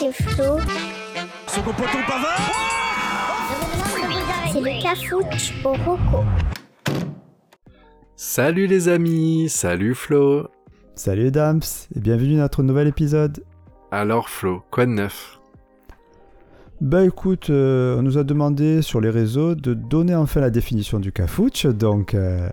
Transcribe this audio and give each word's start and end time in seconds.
c'est 0.00 0.12
Flo. 0.12 0.58
Son 1.46 1.62
poton 1.62 1.82
pavard 2.08 2.40
C'est 4.50 4.60
le 4.60 4.82
cafouche 4.82 5.52
au 5.62 5.72
roco. 5.72 6.24
Salut 8.16 8.66
les 8.66 8.88
amis, 8.88 9.50
salut 9.50 9.94
Flo. 9.94 10.48
Salut 10.94 11.30
Dams, 11.30 11.60
et 11.94 12.00
bienvenue 12.00 12.36
dans 12.36 12.42
notre 12.42 12.62
nouvel 12.62 12.88
épisode. 12.88 13.44
Alors 13.90 14.30
Flo, 14.30 14.62
quoi 14.70 14.86
de 14.86 14.92
neuf? 14.92 15.39
Bah 16.80 17.04
écoute, 17.04 17.50
euh, 17.50 17.98
on 17.98 18.02
nous 18.02 18.16
a 18.16 18.24
demandé 18.24 18.80
sur 18.80 19.02
les 19.02 19.10
réseaux 19.10 19.54
de 19.54 19.74
donner 19.74 20.14
enfin 20.14 20.40
la 20.40 20.48
définition 20.48 20.98
du 20.98 21.12
cafouche, 21.12 21.66
donc... 21.66 22.14
euh, 22.14 22.48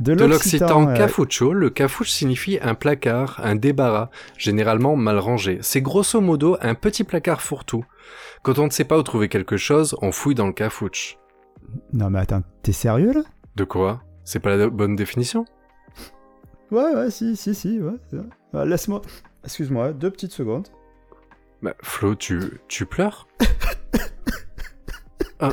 De 0.00 0.12
l'occitan 0.12 0.88
euh, 0.88 0.94
cafucho, 0.96 1.52
le 1.52 1.70
cafouche 1.70 2.10
signifie 2.10 2.58
un 2.62 2.74
placard, 2.74 3.40
un 3.44 3.54
débarras, 3.54 4.10
généralement 4.36 4.96
mal 4.96 5.18
rangé. 5.18 5.58
C'est 5.62 5.82
grosso 5.82 6.20
modo 6.20 6.56
un 6.60 6.74
petit 6.74 7.04
placard 7.04 7.42
fourre-tout. 7.42 7.84
Quand 8.42 8.58
on 8.58 8.66
ne 8.66 8.70
sait 8.70 8.84
pas 8.84 8.98
où 8.98 9.02
trouver 9.04 9.28
quelque 9.28 9.56
chose, 9.56 9.94
on 10.02 10.10
fouille 10.10 10.34
dans 10.34 10.48
le 10.48 10.52
cafouche. 10.52 11.16
Non 11.92 12.10
mais 12.10 12.18
attends, 12.18 12.42
t'es 12.62 12.72
sérieux 12.72 13.12
là? 13.12 13.22
De 13.54 13.62
quoi? 13.62 14.02
C'est 14.24 14.40
pas 14.40 14.56
la 14.56 14.68
bonne 14.68 14.96
définition? 14.96 15.44
Ouais, 16.72 16.92
ouais, 16.94 17.10
si, 17.10 17.36
si, 17.36 17.54
si, 17.54 17.80
ouais. 17.80 17.94
Ah, 18.52 18.64
Laisse-moi... 18.64 19.02
Excuse-moi, 19.44 19.92
deux 19.92 20.10
petites 20.10 20.32
secondes. 20.32 20.68
Bah 21.62 21.74
Flo, 21.82 22.14
tu, 22.14 22.40
tu 22.68 22.86
pleures 22.86 23.28
Ah, 25.40 25.52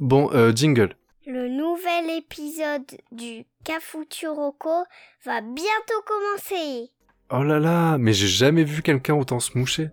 bon, 0.00 0.30
euh, 0.32 0.52
jingle. 0.54 0.94
Le 1.26 1.48
nouvel 1.48 2.10
épisode 2.18 2.86
du 3.12 3.44
Cafuturoco 3.64 4.84
va 5.24 5.40
bientôt 5.40 6.02
commencer. 6.06 6.90
Oh 7.30 7.42
là 7.42 7.58
là, 7.58 7.98
mais 7.98 8.12
j'ai 8.12 8.26
jamais 8.28 8.64
vu 8.64 8.80
quelqu'un 8.82 9.14
autant 9.14 9.40
se 9.40 9.56
moucher. 9.58 9.90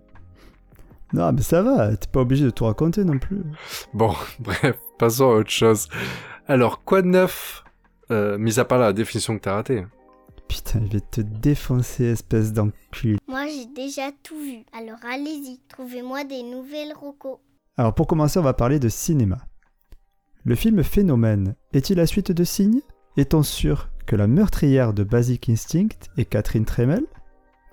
Non 1.13 1.31
mais 1.34 1.41
ça 1.41 1.62
va, 1.62 1.96
t'es 1.96 2.07
pas 2.07 2.21
obligé 2.21 2.46
de 2.46 2.49
tout 2.49 2.66
raconter 2.66 3.04
non 3.04 3.20
plus. 3.20 3.41
Bon, 3.93 4.13
bref, 4.40 4.77
passons 4.98 5.26
à 5.32 5.35
autre 5.35 5.49
chose. 5.52 5.87
Alors, 6.48 6.84
quoi 6.84 7.02
de 7.02 7.07
neuf? 7.07 7.63
Euh, 8.12 8.37
Mis 8.37 8.59
à 8.59 8.65
part 8.65 8.80
la 8.80 8.93
définition 8.93 9.35
que 9.35 9.41
t'as 9.43 9.55
ratée. 9.55 9.85
Putain, 10.48 10.82
je 10.85 10.93
vais 10.93 11.01
te 11.01 11.21
défoncer, 11.21 12.05
espèce 12.05 12.54
d'enculé. 12.54 13.18
Moi, 13.27 13.48
j'ai 13.48 13.65
déjà 13.65 14.12
tout 14.24 14.40
vu. 14.40 14.63
Alors 14.77 14.99
allez-y, 15.12 15.60
trouvez-moi 15.68 16.24
des 16.24 16.43
nouvelles 16.43 16.93
rocos. 16.93 17.40
Alors 17.77 17.93
pour 17.93 18.07
commencer, 18.07 18.40
on 18.40 18.43
va 18.43 18.54
parler 18.54 18.79
de 18.79 18.90
cinéma. 18.90 19.37
Le 20.43 20.55
film 20.55 20.84
Phénomène 20.84 21.55
est-il 21.74 21.98
la 21.98 22.05
suite 22.05 22.32
de 22.32 22.43
Signes 22.43 22.82
Est-on 23.18 23.43
sûr 23.43 23.90
que 24.05 24.15
la 24.15 24.27
meurtrière 24.27 24.93
de 24.93 25.04
Basic 25.04 25.49
Instinct 25.49 25.90
est 26.18 26.26
Catherine 26.26 26.65
Tremel? 26.65 27.04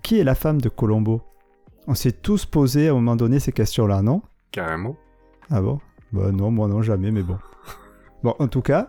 Qui 0.03 0.19
est 0.19 0.25
la 0.25 0.35
femme 0.35 0.61
de 0.61 0.69
Colombo? 0.69 1.23
On 1.87 1.95
s'est 1.95 2.13
tous 2.13 2.47
posé 2.47 2.89
à 2.89 2.93
un 2.93 2.95
moment 2.95 3.17
donné 3.17 3.39
ces 3.41 3.53
questions-là, 3.53 4.03
non? 4.03 4.23
Carrément. 4.51 4.97
Ah 5.51 5.61
bon? 5.61 5.81
Bah 6.13 6.33
non, 6.33 6.51
moi 6.51 6.67
non, 6.69 6.83
jamais, 6.83 7.11
mais 7.11 7.23
bon. 7.23 7.39
Bon, 8.23 8.37
en 8.39 8.47
tout 8.47 8.63
cas, 8.63 8.89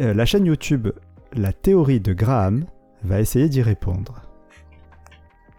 euh, 0.00 0.14
la 0.14 0.24
chaîne 0.24 0.46
YouTube 0.46 0.88
La 1.34 1.52
théorie 1.52 2.00
de 2.00 2.14
Graham 2.14 2.64
va 3.04 3.20
essayer 3.20 3.48
d'y 3.48 3.62
répondre. 3.62 4.22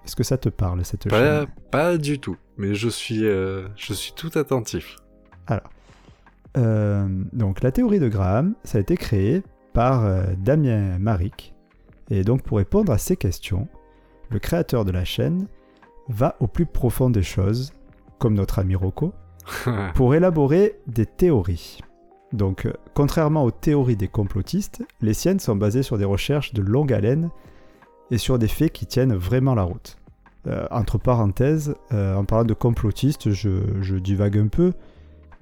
Est-ce 0.06 0.16
que 0.16 0.24
ça 0.24 0.38
te 0.38 0.50
parle, 0.50 0.84
cette 0.84 1.08
Pas, 1.10 1.40
chaîne? 1.42 1.48
pas 1.72 1.98
du 1.98 2.20
tout, 2.20 2.36
mais 2.58 2.76
je 2.76 2.90
suis, 2.90 3.26
euh, 3.26 3.68
je 3.76 3.94
suis 3.94 4.14
tout 4.14 4.32
attentif. 4.36 4.98
Euh, 6.56 7.08
donc 7.32 7.64
la 7.64 7.72
théorie 7.72 8.00
de 8.00 8.08
Graham, 8.10 8.54
ça 8.64 8.78
a 8.78 8.82
été 8.82 8.96
créé 8.96 9.42
par 9.74 10.06
euh, 10.06 10.24
Damien 10.38 11.00
Maric. 11.00 11.56
Et 12.12 12.24
donc 12.24 12.44
pour 12.44 12.58
répondre 12.58 12.92
à 12.92 12.98
ces 13.00 13.16
questions, 13.18 13.68
le 14.30 14.38
créateur 14.40 14.86
de 14.86 14.92
la 14.92 15.04
chaîne 15.04 15.48
va 16.10 16.36
au 16.40 16.48
plus 16.48 16.66
profond 16.68 17.10
des 17.10 17.24
choses, 17.24 17.74
comme 18.20 18.36
notre 18.36 18.60
ami 18.60 18.76
Rocco, 18.76 19.14
pour 19.96 20.14
élaborer 20.14 20.80
des 20.86 21.06
théories. 21.06 21.80
Donc 22.34 22.66
euh, 22.66 22.74
contrairement 22.94 23.46
aux 23.46 23.52
théories 23.52 23.96
des 23.96 24.10
complotistes, 24.10 24.84
les 25.02 25.14
siennes 25.14 25.40
sont 25.40 25.56
basées 25.56 25.84
sur 25.84 25.98
des 25.98 26.06
recherches 26.06 26.54
de 26.54 26.62
longue 26.62 26.92
haleine 26.92 27.30
et 28.12 28.18
sur 28.18 28.38
des 28.38 28.48
faits 28.48 28.74
qui 28.74 28.86
tiennent 28.86 29.16
vraiment 29.16 29.56
la 29.56 29.64
route. 29.64 29.98
Euh, 30.46 30.68
entre 30.72 30.98
parenthèses, 30.98 31.74
euh, 31.94 32.16
en 32.16 32.26
parlant 32.26 32.44
de 32.44 32.54
complotistes, 32.54 33.32
je, 33.32 33.62
je 33.80 33.96
divague 33.96 34.38
un 34.38 34.48
peu, 34.48 34.74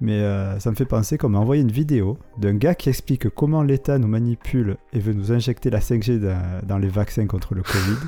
mais 0.00 0.20
euh, 0.20 0.60
ça 0.60 0.70
me 0.70 0.76
fait 0.76 0.84
penser 0.84 1.18
qu'on 1.18 1.30
m'a 1.30 1.40
envoyé 1.40 1.60
une 1.60 1.72
vidéo 1.72 2.18
d'un 2.38 2.54
gars 2.54 2.76
qui 2.76 2.88
explique 2.88 3.28
comment 3.30 3.64
l'État 3.64 3.98
nous 3.98 4.06
manipule 4.06 4.76
et 4.92 5.00
veut 5.00 5.12
nous 5.12 5.32
injecter 5.32 5.70
la 5.70 5.80
5G 5.80 6.20
dans, 6.20 6.60
dans 6.64 6.78
les 6.78 6.88
vaccins 6.88 7.26
contre 7.26 7.54
le 7.54 7.62
Covid. 7.62 7.98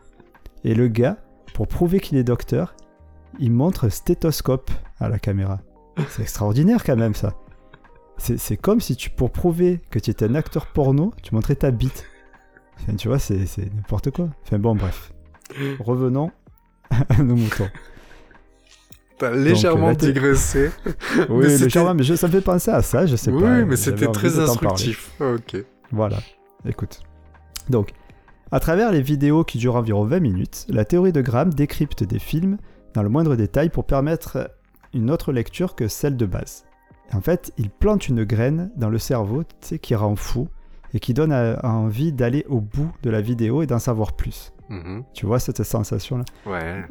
et 0.64 0.74
le 0.74 0.86
gars, 0.86 1.16
pour 1.52 1.66
prouver 1.66 1.98
qu'il 1.98 2.16
est 2.16 2.24
docteur, 2.24 2.76
il 3.40 3.50
montre 3.50 3.86
un 3.86 3.90
stéthoscope 3.90 4.70
à 5.00 5.08
la 5.08 5.18
caméra. 5.18 5.60
C'est 6.10 6.22
extraordinaire 6.22 6.84
quand 6.84 6.96
même 6.96 7.14
ça. 7.14 7.34
C'est 8.18 8.56
comme 8.56 8.80
si 8.80 8.96
tu, 8.96 9.10
pour 9.10 9.30
prouver 9.30 9.80
que 9.90 9.98
tu 9.98 10.10
étais 10.10 10.24
un 10.26 10.34
acteur 10.34 10.66
porno, 10.66 11.12
tu 11.22 11.34
montrais 11.34 11.54
ta 11.54 11.70
bite. 11.70 12.04
Enfin, 12.80 12.94
tu 12.96 13.08
vois, 13.08 13.18
c'est 13.18 13.38
n'importe 13.74 14.10
quoi. 14.10 14.28
Enfin 14.44 14.58
bon, 14.58 14.74
bref. 14.74 15.12
Revenons 15.80 16.30
à 16.90 17.22
nos 17.22 17.36
moutons. 17.36 17.68
T'as 19.18 19.30
légèrement 19.30 19.94
thé- 19.94 20.12
digressé. 20.12 20.70
Oui, 21.30 21.46
Mais 21.46 21.56
légèrement, 21.58 21.94
mais 21.94 22.02
je, 22.02 22.14
ça 22.14 22.26
me 22.26 22.32
fait 22.32 22.40
penser 22.42 22.70
à 22.70 22.82
ça, 22.82 23.06
je 23.06 23.16
sais 23.16 23.30
oui, 23.30 23.40
pas. 23.40 23.48
mais 23.48 23.60
j'avais 23.60 23.76
c'était 23.76 24.06
très 24.12 24.38
instructif. 24.38 25.10
Ok. 25.20 25.56
Voilà, 25.90 26.18
écoute. 26.66 27.00
Donc, 27.70 27.92
à 28.50 28.60
travers 28.60 28.92
les 28.92 29.00
vidéos 29.00 29.42
qui 29.44 29.56
durent 29.58 29.76
environ 29.76 30.04
20 30.04 30.20
minutes, 30.20 30.66
la 30.68 30.84
théorie 30.84 31.12
de 31.12 31.22
Graham 31.22 31.52
décrypte 31.54 32.04
des 32.04 32.18
films 32.18 32.58
dans 32.92 33.02
le 33.02 33.08
moindre 33.08 33.36
détail 33.36 33.70
pour 33.70 33.84
permettre 33.84 34.50
une 34.92 35.10
autre 35.10 35.32
lecture 35.32 35.74
que 35.74 35.88
celle 35.88 36.16
de 36.18 36.26
base. 36.26 36.65
En 37.12 37.20
fait, 37.20 37.52
il 37.56 37.70
plante 37.70 38.08
une 38.08 38.24
graine 38.24 38.70
dans 38.76 38.90
le 38.90 38.98
cerveau, 38.98 39.44
qui 39.80 39.94
rend 39.94 40.16
fou 40.16 40.48
et 40.94 41.00
qui 41.00 41.14
donne 41.14 41.32
envie 41.62 42.12
d'aller 42.12 42.44
au 42.48 42.60
bout 42.60 42.90
de 43.02 43.10
la 43.10 43.20
vidéo 43.20 43.62
et 43.62 43.66
d'en 43.66 43.78
savoir 43.78 44.12
plus. 44.14 44.52
Mhm. 44.68 45.04
Tu 45.14 45.26
vois 45.26 45.38
cette 45.38 45.62
sensation-là? 45.62 46.24
Ouais. 46.46 46.84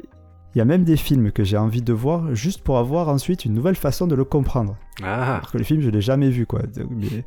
Il 0.54 0.60
y 0.60 0.62
a 0.62 0.66
même 0.66 0.86
des 0.86 0.96
films 0.96 1.32
que 1.34 1.44
j'ai 1.44 1.58
envie 1.58 1.82
de 1.82 1.92
voir 1.92 2.34
juste 2.34 2.62
pour 2.64 2.78
avoir 2.78 3.10
ensuite 3.10 3.44
une 3.44 3.54
nouvelle 3.54 3.76
façon 3.76 4.08
de 4.08 4.16
le 4.16 4.24
comprendre. 4.24 4.78
Ah, 5.04 5.36
Alors 5.36 5.52
que 5.52 5.58
les 5.58 5.66
films, 5.66 5.82
je 5.82 5.90
l'ai 5.90 6.00
jamais 6.02 6.30
vu, 6.30 6.46
quoi. 6.46 6.62
Mais, 6.90 7.26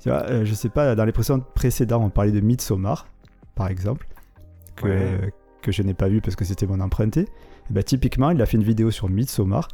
tu 0.00 0.08
vois, 0.08 0.22
euh, 0.30 0.46
je 0.46 0.54
sais 0.54 0.70
pas, 0.70 0.94
dans 0.94 1.04
les 1.04 1.12
précédents 1.12 2.02
on 2.02 2.08
parlait 2.08 2.32
de 2.32 2.40
Midsommar, 2.40 3.06
par 3.54 3.68
exemple, 3.68 4.06
que, 4.76 4.86
Ouais. 4.86 5.32
que 5.60 5.72
je 5.72 5.82
n'ai 5.82 5.92
pas 5.92 6.08
vu 6.08 6.22
parce 6.22 6.36
que 6.36 6.46
c'était 6.46 6.66
mon 6.66 6.80
emprunté. 6.80 7.20
Et 7.68 7.72
ben, 7.72 7.84
typiquement, 7.84 8.30
il 8.30 8.40
a 8.40 8.46
fait 8.46 8.56
une 8.56 8.62
vidéo 8.64 8.90
sur 8.90 9.10
Midsommar 9.10 9.68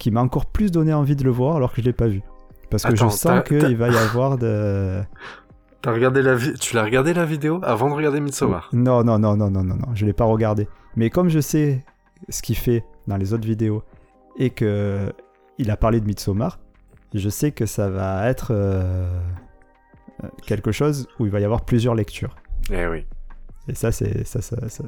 qui 0.00 0.10
m'a 0.10 0.20
encore 0.20 0.46
plus 0.46 0.72
donné 0.72 0.92
envie 0.92 1.14
de 1.14 1.22
le 1.22 1.30
voir 1.30 1.54
alors 1.56 1.72
que 1.72 1.80
je 1.80 1.86
l'ai 1.86 1.92
pas 1.92 2.08
vu. 2.08 2.22
Parce 2.70 2.82
que 2.84 2.96
je 2.96 3.04
sens 3.10 3.42
qu'il 3.44 3.76
va 3.76 3.88
y 3.88 3.96
avoir 3.96 4.36
de... 4.38 5.00
t'as 5.82 5.92
regardé 5.92 6.22
la 6.22 6.34
vi- 6.34 6.54
tu 6.58 6.74
l'as 6.74 6.82
regardé 6.84 7.14
la 7.14 7.24
vidéo 7.24 7.60
avant 7.62 7.88
de 7.90 7.94
regarder 7.94 8.20
Midsommar? 8.20 8.68
Non, 8.72 9.04
non, 9.04 9.18
non, 9.18 9.36
non, 9.36 9.50
non, 9.50 9.62
non, 9.62 9.76
non, 9.76 9.94
je 9.94 10.04
l'ai 10.06 10.12
pas 10.12 10.24
regardé. 10.24 10.68
Mais 10.96 11.10
comme 11.10 11.28
je 11.28 11.40
sais 11.40 11.84
ce 12.28 12.42
qu'il 12.42 12.56
fait 12.56 12.84
dans 13.06 13.16
les 13.16 13.32
autres 13.32 13.46
vidéos 13.46 13.82
et 14.38 14.50
que 14.50 15.12
il 15.58 15.70
a 15.70 15.76
parlé 15.76 16.00
de 16.00 16.06
Midsommar, 16.06 16.58
je 17.14 17.28
sais 17.28 17.52
que 17.52 17.66
ça 17.66 17.88
va 17.90 18.26
être 18.28 18.48
euh, 18.52 19.20
euh, 20.24 20.28
quelque 20.46 20.72
chose 20.72 21.08
où 21.18 21.26
il 21.26 21.30
va 21.32 21.40
y 21.40 21.44
avoir 21.44 21.64
plusieurs 21.64 21.94
lectures. 21.94 22.34
Eh 22.72 22.86
oui. 22.86 23.04
Et 23.68 23.74
ça, 23.74 23.92
c'est 23.92 24.24
ça, 24.26 24.40
ça, 24.40 24.56
ça, 24.68 24.84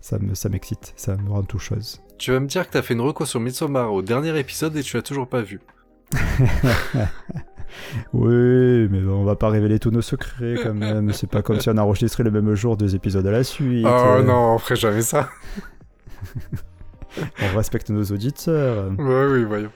ça 0.00 0.18
me, 0.18 0.34
ça 0.34 0.48
m'excite, 0.48 0.92
ça 0.96 1.16
me 1.16 1.30
rend 1.30 1.42
tout 1.42 1.58
chose. 1.58 2.01
Tu 2.18 2.30
vas 2.32 2.40
me 2.40 2.46
dire 2.46 2.66
que 2.66 2.72
t'as 2.72 2.82
fait 2.82 2.94
une 2.94 3.00
reco 3.00 3.24
sur 3.24 3.40
Midsommar 3.40 3.92
au 3.92 4.02
dernier 4.02 4.38
épisode 4.38 4.76
et 4.76 4.82
tu 4.82 4.96
l'as 4.96 5.02
toujours 5.02 5.28
pas 5.28 5.42
vu. 5.42 5.60
Oui, 8.12 8.86
mais 8.90 9.02
on 9.08 9.24
va 9.24 9.34
pas 9.34 9.48
révéler 9.48 9.78
tous 9.78 9.90
nos 9.90 10.02
secrets 10.02 10.56
quand 10.62 10.74
même. 10.74 11.10
C'est 11.14 11.26
pas 11.30 11.40
comme 11.40 11.58
si 11.58 11.70
on 11.70 11.78
enregistrait 11.78 12.22
le 12.22 12.30
même 12.30 12.54
jour 12.54 12.76
deux 12.76 12.94
épisodes 12.94 13.26
à 13.26 13.30
la 13.30 13.44
suite. 13.44 13.86
Oh 13.88 13.88
Euh, 14.18 14.22
non, 14.22 14.54
on 14.54 14.58
ferait 14.58 14.76
jamais 14.76 15.00
ça. 15.02 15.30
On 17.42 17.56
respecte 17.56 17.90
nos 17.90 18.04
auditeurs. 18.04 18.90
Ouais, 18.98 19.26
oui, 19.26 19.44
voyons. 19.44 19.70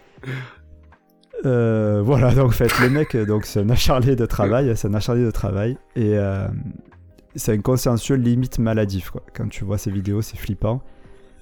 Euh, 1.45 2.01
voilà, 2.03 2.35
donc 2.35 2.49
en 2.49 2.51
fait, 2.51 2.79
le 2.81 2.89
mec, 2.89 3.15
donc 3.17 3.45
c'est 3.45 3.61
un 3.61 3.69
acharné 3.69 4.17
de 4.17 4.25
travail, 4.25 4.73
c'est 4.77 4.89
un 4.89 4.95
acharné 4.95 5.23
de 5.25 5.31
travail, 5.31 5.77
et 5.97 6.17
euh, 6.17 6.49
c'est 7.35 7.53
un 7.53 7.61
consciencieux 7.61 8.17
limite 8.17 8.59
maladif, 8.59 9.11
quoi. 9.11 9.23
Quand 9.35 9.49
tu 9.49 9.65
vois 9.65 9.77
ses 9.77 9.91
vidéos, 9.91 10.23
c'est 10.23 10.39
flippant. 10.39 10.83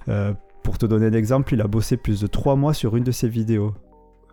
Euh, 0.09 0.33
pour 0.65 0.77
te 0.79 0.85
donner 0.85 1.05
un 1.05 1.13
exemple, 1.13 1.53
il 1.53 1.61
a 1.61 1.67
bossé 1.67 1.95
plus 1.95 2.19
de 2.21 2.27
3 2.27 2.55
mois 2.55 2.73
sur 2.73 2.95
une 2.97 3.03
de 3.03 3.11
ses 3.11 3.29
vidéos, 3.29 3.73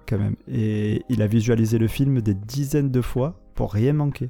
quand 0.08 0.19
même. 0.19 0.34
Et 0.49 1.02
il 1.08 1.20
a 1.23 1.26
visualisé 1.26 1.79
le 1.79 1.87
film 1.88 2.20
des 2.23 2.34
dizaines 2.34 2.90
de 2.90 3.00
fois 3.02 3.38
pour 3.55 3.73
rien 3.73 3.93
manquer. 3.93 4.29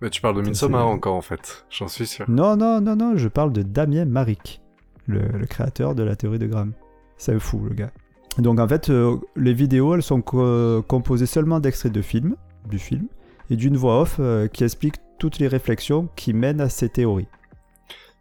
Mais 0.00 0.10
tu 0.10 0.20
parles 0.20 0.36
de 0.36 0.42
Midsommar 0.42 0.86
encore 0.86 1.14
en 1.14 1.22
fait, 1.22 1.64
j'en 1.70 1.86
suis 1.88 2.06
sûr. 2.06 2.28
Non, 2.28 2.56
non, 2.56 2.80
non, 2.80 2.96
non, 2.96 3.16
je 3.16 3.28
parle 3.28 3.52
de 3.52 3.62
Damien 3.62 4.04
Maric, 4.04 4.60
le, 5.06 5.20
le 5.20 5.46
créateur 5.46 5.94
de 5.94 6.02
la 6.02 6.16
théorie 6.16 6.40
de 6.40 6.46
Graham. 6.46 6.72
C'est 7.16 7.32
un 7.32 7.38
fou, 7.38 7.60
le 7.68 7.74
gars. 7.74 7.92
Donc 8.38 8.58
en 8.58 8.66
fait, 8.66 8.90
euh, 8.90 9.16
les 9.36 9.54
vidéos, 9.54 9.94
elles 9.94 10.02
sont 10.02 10.20
co- 10.20 10.82
composées 10.82 11.26
seulement 11.26 11.60
d'extraits 11.60 11.92
de 11.92 12.02
films, 12.02 12.34
du 12.68 12.80
film, 12.80 13.06
et 13.48 13.54
d'une 13.56 13.76
voix 13.76 14.00
off 14.00 14.16
euh, 14.18 14.48
qui 14.48 14.64
explique 14.64 14.96
toutes 15.20 15.38
les 15.38 15.46
réflexions 15.46 16.08
qui 16.16 16.32
mènent 16.32 16.60
à 16.60 16.68
ces 16.68 16.88
théories. 16.88 17.28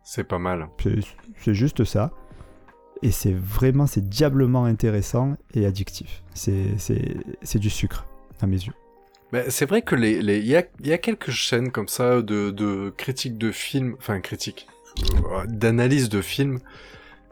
C'est 0.04 0.24
pas 0.26 0.38
mal. 0.38 0.68
C'est 1.38 1.54
juste 1.56 1.84
ça. 1.84 2.12
Et 3.04 3.12
c'est 3.12 3.34
vraiment, 3.34 3.86
c'est 3.86 4.08
diablement 4.08 4.64
intéressant 4.64 5.36
et 5.54 5.66
addictif. 5.66 6.24
C'est, 6.34 7.60
du 7.60 7.70
sucre, 7.70 8.06
à 8.42 8.48
mes 8.48 8.56
yeux. 8.56 8.74
Mais 9.34 9.50
c'est 9.50 9.66
vrai 9.66 9.82
que 9.82 9.96
les, 9.96 10.22
les, 10.22 10.40
y 10.40 10.56
a, 10.56 10.64
y 10.84 10.94
a 10.94 10.98
quelques 10.98 11.32
chaînes 11.32 11.72
comme 11.72 11.90
ça 11.90 12.22
de, 12.22 12.50
de 12.50 12.94
critiques 12.96 13.38
de 13.38 13.52
films, 13.52 13.96
enfin 13.98 14.22
critiques, 14.22 14.68
euh, 15.32 15.46
d'analyse 15.48 16.08
de 16.08 16.22
films 16.22 16.60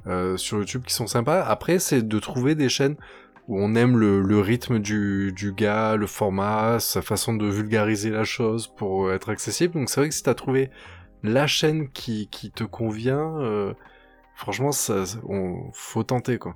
euh, 0.07 0.35
sur 0.35 0.57
YouTube 0.57 0.83
qui 0.85 0.93
sont 0.93 1.07
sympas. 1.07 1.41
Après, 1.41 1.79
c'est 1.79 2.05
de 2.05 2.19
trouver 2.19 2.55
des 2.55 2.69
chaînes 2.69 2.95
où 3.47 3.59
on 3.59 3.73
aime 3.75 3.97
le, 3.97 4.21
le 4.21 4.39
rythme 4.39 4.79
du, 4.79 5.31
du 5.35 5.53
gars, 5.53 5.95
le 5.95 6.07
format, 6.07 6.79
sa 6.79 7.01
façon 7.01 7.33
de 7.33 7.45
vulgariser 7.47 8.09
la 8.09 8.23
chose 8.25 8.67
pour 8.67 9.11
être 9.13 9.29
accessible. 9.29 9.75
Donc 9.75 9.89
c'est 9.89 10.01
vrai 10.01 10.09
que 10.09 10.15
si 10.15 10.23
t'as 10.23 10.33
trouvé 10.33 10.69
la 11.23 11.47
chaîne 11.47 11.89
qui, 11.89 12.27
qui 12.29 12.51
te 12.51 12.63
convient, 12.63 13.39
euh, 13.39 13.73
franchement, 14.35 14.71
ça, 14.71 15.03
on, 15.27 15.69
faut 15.73 16.03
tenter 16.03 16.37
quoi. 16.37 16.55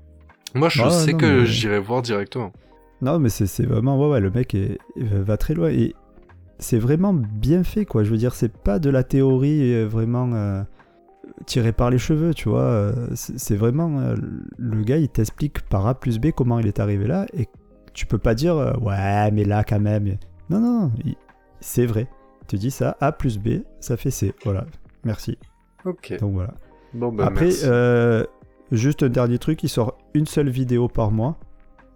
Moi, 0.53 0.69
je 0.69 0.81
Ah, 0.83 0.89
sais 0.89 1.11
non, 1.11 1.17
que 1.17 1.25
mais- 1.41 1.45
j'irai 1.45 1.79
voir 1.79 2.01
directement. 2.01 2.51
Non, 3.01 3.19
mais 3.19 3.29
c'est 3.29 3.65
vraiment, 3.65 3.99
ouais, 3.99 4.09
ouais, 4.13 4.19
le 4.21 4.31
mec 4.31 4.55
est, 4.55 4.77
va 4.95 5.35
très 5.37 5.53
loin 5.53 5.69
et 5.69 5.93
c'est 6.59 6.79
vraiment 6.79 7.13
bien 7.13 7.63
fait, 7.63 7.85
quoi. 7.85 8.03
Je 8.03 8.09
veux 8.11 8.17
dire, 8.17 8.33
c'est 8.33 8.55
pas 8.57 8.79
de 8.79 8.89
la 8.89 9.03
théorie 9.03 9.73
euh, 9.73 9.85
vraiment 9.85 10.31
euh, 10.33 10.63
tirée 11.45 11.73
par 11.73 11.89
les 11.89 11.97
cheveux, 11.97 12.33
tu 12.33 12.47
vois. 12.47 12.61
euh, 12.61 13.07
C'est 13.13 13.57
vraiment, 13.57 13.99
euh, 13.99 14.15
le 14.57 14.83
gars, 14.83 14.97
il 14.97 15.09
t'explique 15.09 15.61
par 15.67 15.85
A 15.87 15.99
plus 15.99 16.19
B 16.19 16.31
comment 16.31 16.57
il 16.59 16.67
est 16.67 16.79
arrivé 16.79 17.05
là 17.05 17.25
et 17.33 17.47
tu 17.93 18.05
peux 18.05 18.17
pas 18.17 18.33
dire, 18.33 18.55
euh, 18.55 18.73
ouais, 18.77 19.29
mais 19.31 19.43
là, 19.43 19.63
quand 19.65 19.79
même. 19.79 20.17
Non, 20.49 20.59
non, 20.59 20.91
c'est 21.59 21.85
vrai. 21.85 22.07
Tu 22.47 22.55
dis 22.57 22.71
ça, 22.71 22.95
A 23.01 23.11
plus 23.11 23.37
B, 23.39 23.63
ça 23.81 23.97
fait 23.97 24.11
C. 24.11 24.33
Voilà, 24.45 24.65
merci. 25.03 25.37
Ok. 25.83 26.15
Donc 26.19 26.33
voilà. 26.33 26.53
Bon, 26.95 27.11
bah, 27.11 27.25
Après, 27.27 27.49
euh, 27.65 28.23
juste 28.71 29.03
un 29.03 29.09
dernier 29.09 29.37
truc, 29.37 29.61
il 29.63 29.69
sort 29.69 29.97
une 30.13 30.25
seule 30.25 30.49
vidéo 30.49 30.87
par 30.87 31.11
mois. 31.11 31.37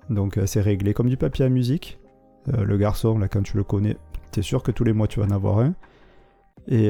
Donc 0.10 0.38
euh, 0.38 0.46
c'est 0.46 0.62
réglé 0.62 0.94
comme 0.94 1.10
du 1.10 1.18
papier 1.18 1.46
à 1.46 1.50
musique. 1.50 2.00
Euh, 2.54 2.64
le 2.64 2.78
garçon, 2.78 3.18
là, 3.18 3.28
quand 3.28 3.42
tu 3.44 3.58
le 3.58 3.64
connais, 3.64 3.98
t'es 4.32 4.42
sûr 4.42 4.64
que 4.64 4.72
tous 4.72 4.84
les 4.84 4.94
mois 4.94 5.08
tu 5.08 5.20
vas 5.20 5.26
en 5.26 5.32
avoir 5.32 5.60
un. 5.60 5.74
Et 6.68 6.90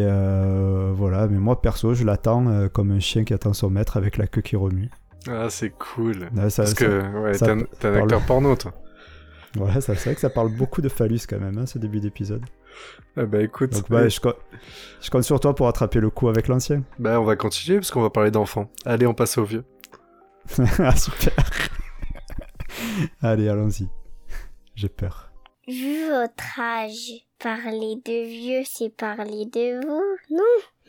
voilà, 0.96 1.28
mais 1.28 1.38
moi 1.38 1.62
perso, 1.62 1.94
je 1.94 2.04
l'attends 2.04 2.68
comme 2.70 2.92
un 2.92 3.00
chien 3.00 3.24
qui 3.24 3.34
attend 3.34 3.54
son 3.54 3.70
maître 3.70 3.96
avec 3.98 4.18
la 4.18 4.28
queue 4.28 4.42
qui 4.42 4.56
remue. 4.56 4.90
Ah, 5.28 5.48
c'est 5.50 5.70
cool. 5.72 6.28
Là, 6.34 6.50
ça- 6.50 6.64
Parce 6.64 6.76
ça- 6.76 6.86
que 6.86 7.20
ouais, 7.24 7.32
t'es 7.38 7.50
un, 7.50 7.60
parle- 7.82 7.98
acteur 8.04 8.22
porno, 8.26 8.56
toi. 8.56 8.74
Voilà, 9.56 9.82
c'est 9.82 9.96
vrai 9.96 10.14
que 10.14 10.22
ça 10.22 10.30
parle 10.30 10.56
beaucoup 10.56 10.82
de 10.82 10.90
phallus 10.90 11.22
quand 11.28 11.40
même, 11.40 11.58
hein, 11.58 11.66
ce 11.66 11.80
début 11.80 12.00
d'épisode. 12.00 12.44
Bah 13.16 13.42
écoute, 13.42 13.72
Donc 13.72 13.90
bah, 13.90 14.08
je, 14.08 14.20
co- 14.20 14.34
je 15.02 15.10
compte 15.10 15.24
sur 15.24 15.40
toi 15.40 15.54
pour 15.54 15.68
attraper 15.68 16.00
le 16.00 16.10
coup 16.10 16.30
avec 16.30 16.48
l'ancien. 16.48 16.84
bah 17.00 17.20
on 17.20 17.26
va 17.26 17.36
continuer 17.36 17.80
parce 17.80 17.92
qu'on 17.92 18.02
va 18.02 18.10
parler 18.10 18.32
d'enfants. 18.32 18.70
Allez, 18.86 19.06
on 19.08 19.14
passe 19.14 19.38
au 19.38 19.44
vieux. 19.44 19.66
ah 20.80 20.96
super. 20.96 21.34
Allez, 23.22 23.50
allons-y. 23.50 23.88
J'ai 24.76 24.90
peur. 24.90 25.32
Vu 25.68 26.08
votre 26.10 26.60
âge, 26.60 27.26
parler 27.40 27.96
de 28.06 28.26
vieux, 28.28 28.62
c'est 28.66 28.90
parler 28.90 29.46
de 29.46 29.86
vous, 29.86 30.36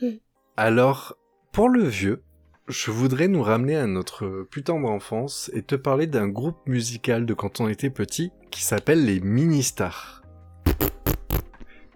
non? 0.01 0.11
Alors, 0.57 1.17
pour 1.51 1.69
le 1.69 1.83
vieux, 1.83 2.23
je 2.67 2.89
voudrais 2.91 3.27
nous 3.27 3.43
ramener 3.43 3.75
à 3.75 3.85
notre 3.87 4.43
plus 4.49 4.63
tendre 4.63 4.89
enfance 4.89 5.51
et 5.53 5.61
te 5.63 5.75
parler 5.75 6.07
d'un 6.07 6.27
groupe 6.29 6.57
musical 6.65 7.25
de 7.25 7.33
quand 7.33 7.59
on 7.59 7.67
était 7.67 7.89
petit 7.89 8.31
qui 8.49 8.61
s'appelle 8.63 9.05
les 9.05 9.19
Ministars. 9.19 10.20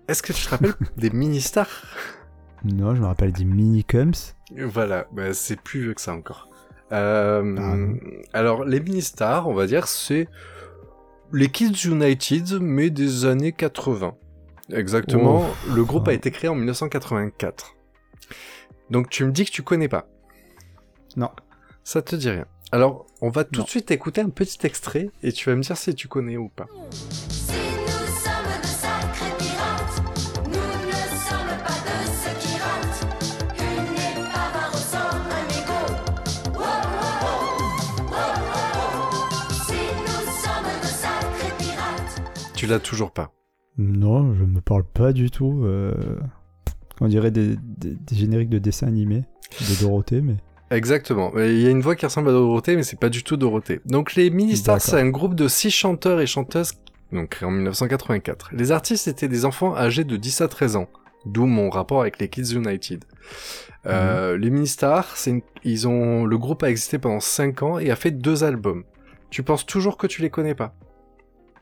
Est-ce 0.07 0.21
que 0.23 0.33
tu 0.33 0.43
te 0.45 0.49
rappelles 0.49 0.73
des 0.97 1.09
Ministars? 1.09 1.83
Non, 2.63 2.95
je 2.95 3.01
me 3.01 3.05
rappelle 3.05 3.31
des 3.31 3.45
minicums. 3.45 4.13
Voilà, 4.57 5.05
bah, 5.11 5.33
c'est 5.33 5.59
plus 5.61 5.81
vieux 5.81 5.93
que 5.93 6.01
ça 6.01 6.13
encore. 6.13 6.49
Euh, 6.91 7.55
Ah, 8.33 8.37
alors, 8.37 8.63
les 8.65 8.79
mini-stars, 8.79 9.47
on 9.47 9.53
va 9.53 9.67
dire, 9.67 9.87
c'est 9.87 10.27
les 11.31 11.49
Kids 11.49 11.87
United, 11.87 12.59
mais 12.61 12.89
des 12.89 13.25
années 13.25 13.51
80. 13.51 14.15
Exactement. 14.71 15.45
Le 15.73 15.83
groupe 15.83 16.07
a 16.07 16.13
été 16.13 16.31
créé 16.31 16.49
en 16.49 16.55
1984. 16.55 17.75
Donc, 18.89 19.09
tu 19.09 19.25
me 19.25 19.31
dis 19.31 19.45
que 19.45 19.51
tu 19.51 19.61
connais 19.61 19.87
pas. 19.89 20.07
Non. 21.17 21.29
Ça 21.83 22.01
te 22.01 22.15
dit 22.15 22.29
rien. 22.29 22.45
Alors, 22.71 23.05
on 23.21 23.29
va 23.29 23.43
tout 23.43 23.59
Non. 23.59 23.65
de 23.65 23.69
suite 23.69 23.91
écouter 23.91 24.21
un 24.21 24.29
petit 24.29 24.57
extrait 24.65 25.11
et 25.21 25.31
tu 25.31 25.49
vas 25.49 25.55
me 25.55 25.61
dire 25.61 25.77
si 25.77 25.93
tu 25.93 26.07
connais 26.07 26.37
ou 26.37 26.49
pas. 26.49 26.65
Tu 42.65 42.71
l'as 42.71 42.79
toujours 42.79 43.11
pas. 43.11 43.31
Non, 43.77 44.33
je 44.33 44.43
me 44.43 44.59
parle 44.59 44.85
pas 44.85 45.13
du 45.13 45.29
tout. 45.29 45.61
euh, 45.65 45.93
On 46.99 47.07
dirait 47.07 47.29
des, 47.29 47.55
des- 47.57 47.93
des 47.95 48.15
génériques 48.15 48.49
de 48.49 48.57
dessins 48.57 48.87
animés 48.87 49.23
de 49.61 49.81
Dorothée, 49.81 50.21
mais. 50.21 50.37
Exactement. 50.71 51.31
Il 51.37 51.59
y 51.61 51.67
a 51.67 51.69
une 51.69 51.81
voix 51.81 51.95
qui 51.95 52.07
ressemble 52.07 52.29
à 52.29 52.31
Dorothée, 52.31 52.75
mais 52.75 52.81
c'est 52.81 52.99
pas 52.99 53.09
du 53.09 53.23
tout 53.23 53.37
Dorothée. 53.37 53.81
Donc 53.85 54.15
les 54.15 54.31
Ministars, 54.31 54.81
c'est 54.81 54.99
un 54.99 55.09
groupe 55.09 55.35
de 55.35 55.47
six 55.47 55.69
chanteurs 55.69 56.19
et 56.21 56.25
chanteuses, 56.25 56.71
donc 57.11 57.29
créé 57.29 57.47
en 57.47 57.51
1984. 57.51 58.49
Les 58.53 58.71
artistes 58.71 59.07
étaient 59.07 59.27
des 59.27 59.45
enfants 59.45 59.75
âgés 59.75 60.05
de 60.05 60.17
10 60.17 60.41
à 60.41 60.47
13 60.47 60.75
ans, 60.77 60.87
d'où 61.27 61.45
mon 61.45 61.69
rapport 61.69 62.01
avec 62.01 62.17
les 62.17 62.29
Kids 62.29 62.55
United. 62.55 63.03
Euh, 63.85 64.37
Les 64.39 64.49
Ministars, 64.49 65.15
une- 65.27 65.41
ils 65.63 65.87
ont, 65.87 66.25
le 66.25 66.37
groupe 66.39 66.63
a 66.63 66.69
existé 66.71 66.97
pendant 66.97 67.19
5 67.19 67.61
ans 67.61 67.77
et 67.77 67.91
a 67.91 67.95
fait 67.95 68.09
deux 68.09 68.43
albums. 68.43 68.85
Tu 69.29 69.43
penses 69.43 69.67
toujours 69.67 69.97
que 69.97 70.07
tu 70.07 70.23
les 70.23 70.31
connais 70.31 70.55
pas? 70.55 70.73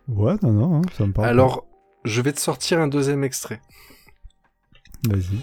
Ouais, 0.07 0.35
non, 0.41 0.51
non, 0.51 0.75
hein, 0.77 0.81
ça 0.97 1.05
me 1.05 1.13
parle. 1.13 1.27
Alors, 1.29 1.65
je 2.03 2.21
vais 2.21 2.33
te 2.33 2.39
sortir 2.39 2.79
un 2.79 2.87
deuxième 2.87 3.23
extrait. 3.23 3.61
Vas-y. 5.07 5.39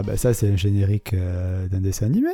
Ah 0.00 0.02
bah 0.02 0.16
ça, 0.16 0.32
c'est 0.32 0.48
un 0.48 0.56
générique 0.56 1.12
euh, 1.12 1.66
d'un 1.66 1.80
dessin 1.80 2.06
animé. 2.06 2.30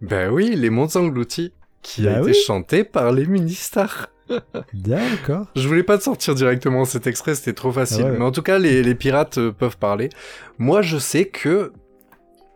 Ben 0.00 0.30
oui, 0.30 0.56
Les 0.56 0.70
Monts 0.70 0.96
Engloutis, 0.96 1.52
qui 1.82 2.08
a 2.08 2.14
Bah 2.14 2.20
été 2.22 2.32
chanté 2.32 2.84
par 2.84 3.12
les 3.12 3.26
Ministars. 3.26 4.08
D'accord. 4.72 5.44
Je 5.54 5.68
voulais 5.68 5.82
pas 5.82 5.98
te 5.98 6.04
sortir 6.04 6.34
directement 6.34 6.86
cet 6.86 7.06
extrait, 7.06 7.34
c'était 7.34 7.52
trop 7.52 7.70
facile. 7.70 8.04
Ah 8.06 8.10
ouais. 8.12 8.18
Mais 8.18 8.24
en 8.24 8.30
tout 8.30 8.40
cas, 8.40 8.58
les, 8.58 8.82
les 8.82 8.94
pirates 8.94 9.36
euh, 9.36 9.52
peuvent 9.52 9.76
parler. 9.76 10.08
Moi, 10.56 10.80
je 10.80 10.96
sais 10.96 11.26
que... 11.26 11.74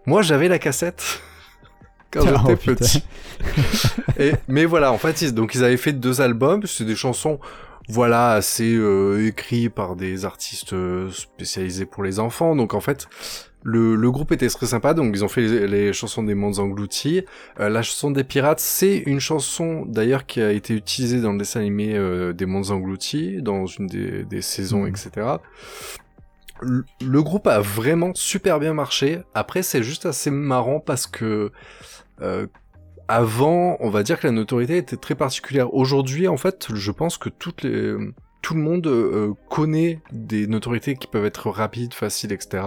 Moi, 0.07 0.23
j'avais 0.23 0.49
la 0.49 0.59
cassette 0.59 1.21
quand 2.11 2.21
Oh, 2.27 2.49
j'étais 2.49 2.75
petit. 2.75 3.05
Et, 4.19 4.33
mais 4.49 4.65
voilà, 4.65 4.91
en 4.91 4.97
fait, 4.97 5.21
ils, 5.21 5.35
donc 5.35 5.55
ils 5.55 5.65
avaient 5.65 5.77
fait 5.77 5.93
deux 5.93 6.23
albums. 6.23 6.63
C'est 6.65 6.85
des 6.85 6.97
chansons, 6.97 7.41
voilà, 7.89 8.33
assez 8.33 8.75
euh, 8.75 9.27
écrites 9.27 9.73
par 9.73 9.97
des 9.97 10.25
artistes 10.25 10.73
euh, 10.73 11.11
spécialisés 11.11 11.87
pour 11.87 12.03
les 12.03 12.19
enfants. 12.19 12.57
Donc 12.57 12.75
en 12.75 12.81
fait, 12.81 13.09
le, 13.63 13.95
le 13.97 14.11
groupe 14.11 14.33
était 14.33 14.49
très 14.49 14.67
sympa. 14.67 14.93
Donc 14.95 15.15
ils 15.15 15.25
ont 15.25 15.29
fait 15.29 15.43
les, 15.43 15.67
les 15.69 15.93
chansons 15.93 16.23
des 16.23 16.35
mondes 16.35 16.59
engloutis. 16.59 17.25
Euh, 17.61 17.69
la 17.69 17.83
chanson 17.83 18.11
des 18.11 18.25
pirates, 18.25 18.61
c'est 18.61 18.97
une 19.07 19.21
chanson 19.21 19.85
d'ailleurs 19.87 20.27
qui 20.27 20.41
a 20.41 20.51
été 20.53 20.75
utilisée 20.75 21.21
dans 21.21 21.33
le 21.33 21.39
dessin 21.39 21.61
animé 21.61 21.95
euh, 21.97 22.33
des 22.33 22.47
mondes 22.47 22.71
engloutis, 22.71 23.41
dans 23.43 23.67
une 23.67 23.87
des, 23.87 24.25
des 24.25 24.43
saisons, 24.43 24.83
Mhm. 24.83 24.89
etc. 24.89 25.27
Le, 26.63 26.85
le 27.05 27.23
groupe 27.23 27.47
a 27.49 27.61
vraiment 27.61 28.13
super 28.15 28.59
bien 28.59 28.73
marché. 28.73 29.21
Après, 29.35 29.63
c'est 29.63 29.83
juste 29.83 30.07
assez 30.07 30.31
marrant 30.31 30.81
parce 30.81 31.07
que 31.07 31.53
euh, 32.23 32.47
avant, 33.09 33.77
on 33.81 33.91
va 33.91 34.03
dire 34.03 34.19
que 34.19 34.27
la 34.27 34.33
notoriété 34.33 34.77
était 34.77 34.97
très 34.97 35.15
particulière. 35.15 35.73
Aujourd'hui, 35.75 36.29
en 36.29 36.37
fait, 36.37 36.69
je 36.75 36.91
pense 36.91 37.19
que 37.19 37.29
toutes 37.29 37.63
les, 37.63 37.95
tout 38.43 38.55
le 38.55 38.61
monde 38.61 38.87
euh, 38.87 39.33
connaît 39.49 40.01
des 40.13 40.47
notoriétés 40.47 40.95
qui 40.97 41.07
peuvent 41.07 41.25
être 41.25 41.51
rapides, 41.51 41.95
faciles, 41.95 42.33
etc. 42.33 42.65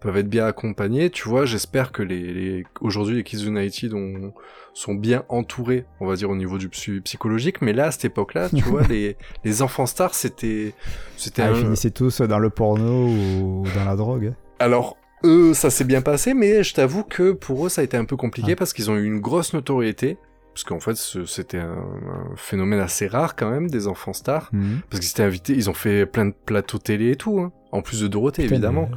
Peuvent 0.00 0.16
être 0.18 0.28
bien 0.28 0.46
accompagnées. 0.46 1.10
Tu 1.10 1.28
vois, 1.28 1.46
j'espère 1.46 1.90
que 1.90 2.02
les, 2.02 2.32
les 2.34 2.64
aujourd'hui 2.80 3.16
les 3.16 3.24
Kids 3.24 3.46
United 3.46 3.94
ont, 3.94 4.32
sont 4.74 4.94
bien 4.94 5.24
entourés, 5.28 5.84
on 6.00 6.06
va 6.06 6.16
dire 6.16 6.28
au 6.30 6.36
niveau 6.36 6.58
du 6.58 6.68
psy- 6.68 7.00
psychologique. 7.00 7.62
Mais 7.62 7.72
là, 7.72 7.86
à 7.86 7.90
cette 7.90 8.04
époque-là, 8.04 8.48
tu 8.50 8.62
vois, 8.62 8.82
les, 8.84 9.16
les 9.44 9.62
enfants 9.62 9.86
stars, 9.86 10.14
c'était, 10.14 10.74
c'était 11.16 11.42
Ah, 11.42 11.46
un- 11.48 11.52
ils 11.54 11.56
finissaient 11.64 11.90
tous 11.90 12.20
dans 12.20 12.38
le 12.38 12.50
porno 12.50 13.06
ou 13.08 13.64
dans 13.74 13.84
la 13.84 13.96
drogue. 13.96 14.34
alors, 14.58 14.96
eux, 15.26 15.54
ça 15.54 15.70
s'est 15.70 15.84
bien 15.84 16.00
passé, 16.02 16.32
mais 16.34 16.62
je 16.62 16.74
t'avoue 16.74 17.02
que 17.04 17.32
pour 17.32 17.66
eux, 17.66 17.68
ça 17.68 17.80
a 17.82 17.84
été 17.84 17.96
un 17.96 18.04
peu 18.04 18.16
compliqué 18.16 18.52
Ah. 18.52 18.56
parce 18.56 18.72
qu'ils 18.72 18.90
ont 18.90 18.96
eu 18.96 19.04
une 19.04 19.20
grosse 19.20 19.52
notoriété. 19.54 20.16
parce 20.54 20.64
qu'en 20.64 20.80
fait 20.80 20.96
c'était 21.26 21.58
un, 21.58 21.68
un 21.76 22.34
phénomène 22.36 22.80
assez 22.80 23.06
rare 23.08 23.36
quand 23.36 23.50
même 23.50 23.68
des 23.68 23.86
enfants 23.88 24.14
stars, 24.14 24.48
Mhm. 24.54 24.80
parce 24.88 25.00
qu'ils 25.00 25.10
étaient 25.10 25.22
invités, 25.22 25.52
ils 25.52 25.68
ont 25.68 25.74
fait 25.74 26.06
plein 26.06 26.24
de 26.24 26.34
plateaux 26.46 26.78
télé 26.78 27.10
et 27.10 27.16
tout, 27.16 27.40
hein, 27.40 27.52
en 27.72 27.82
plus 27.82 28.00
de 28.00 28.08
Dorothée 28.08 28.44
Putain, 28.44 28.54
évidemment. 28.54 28.88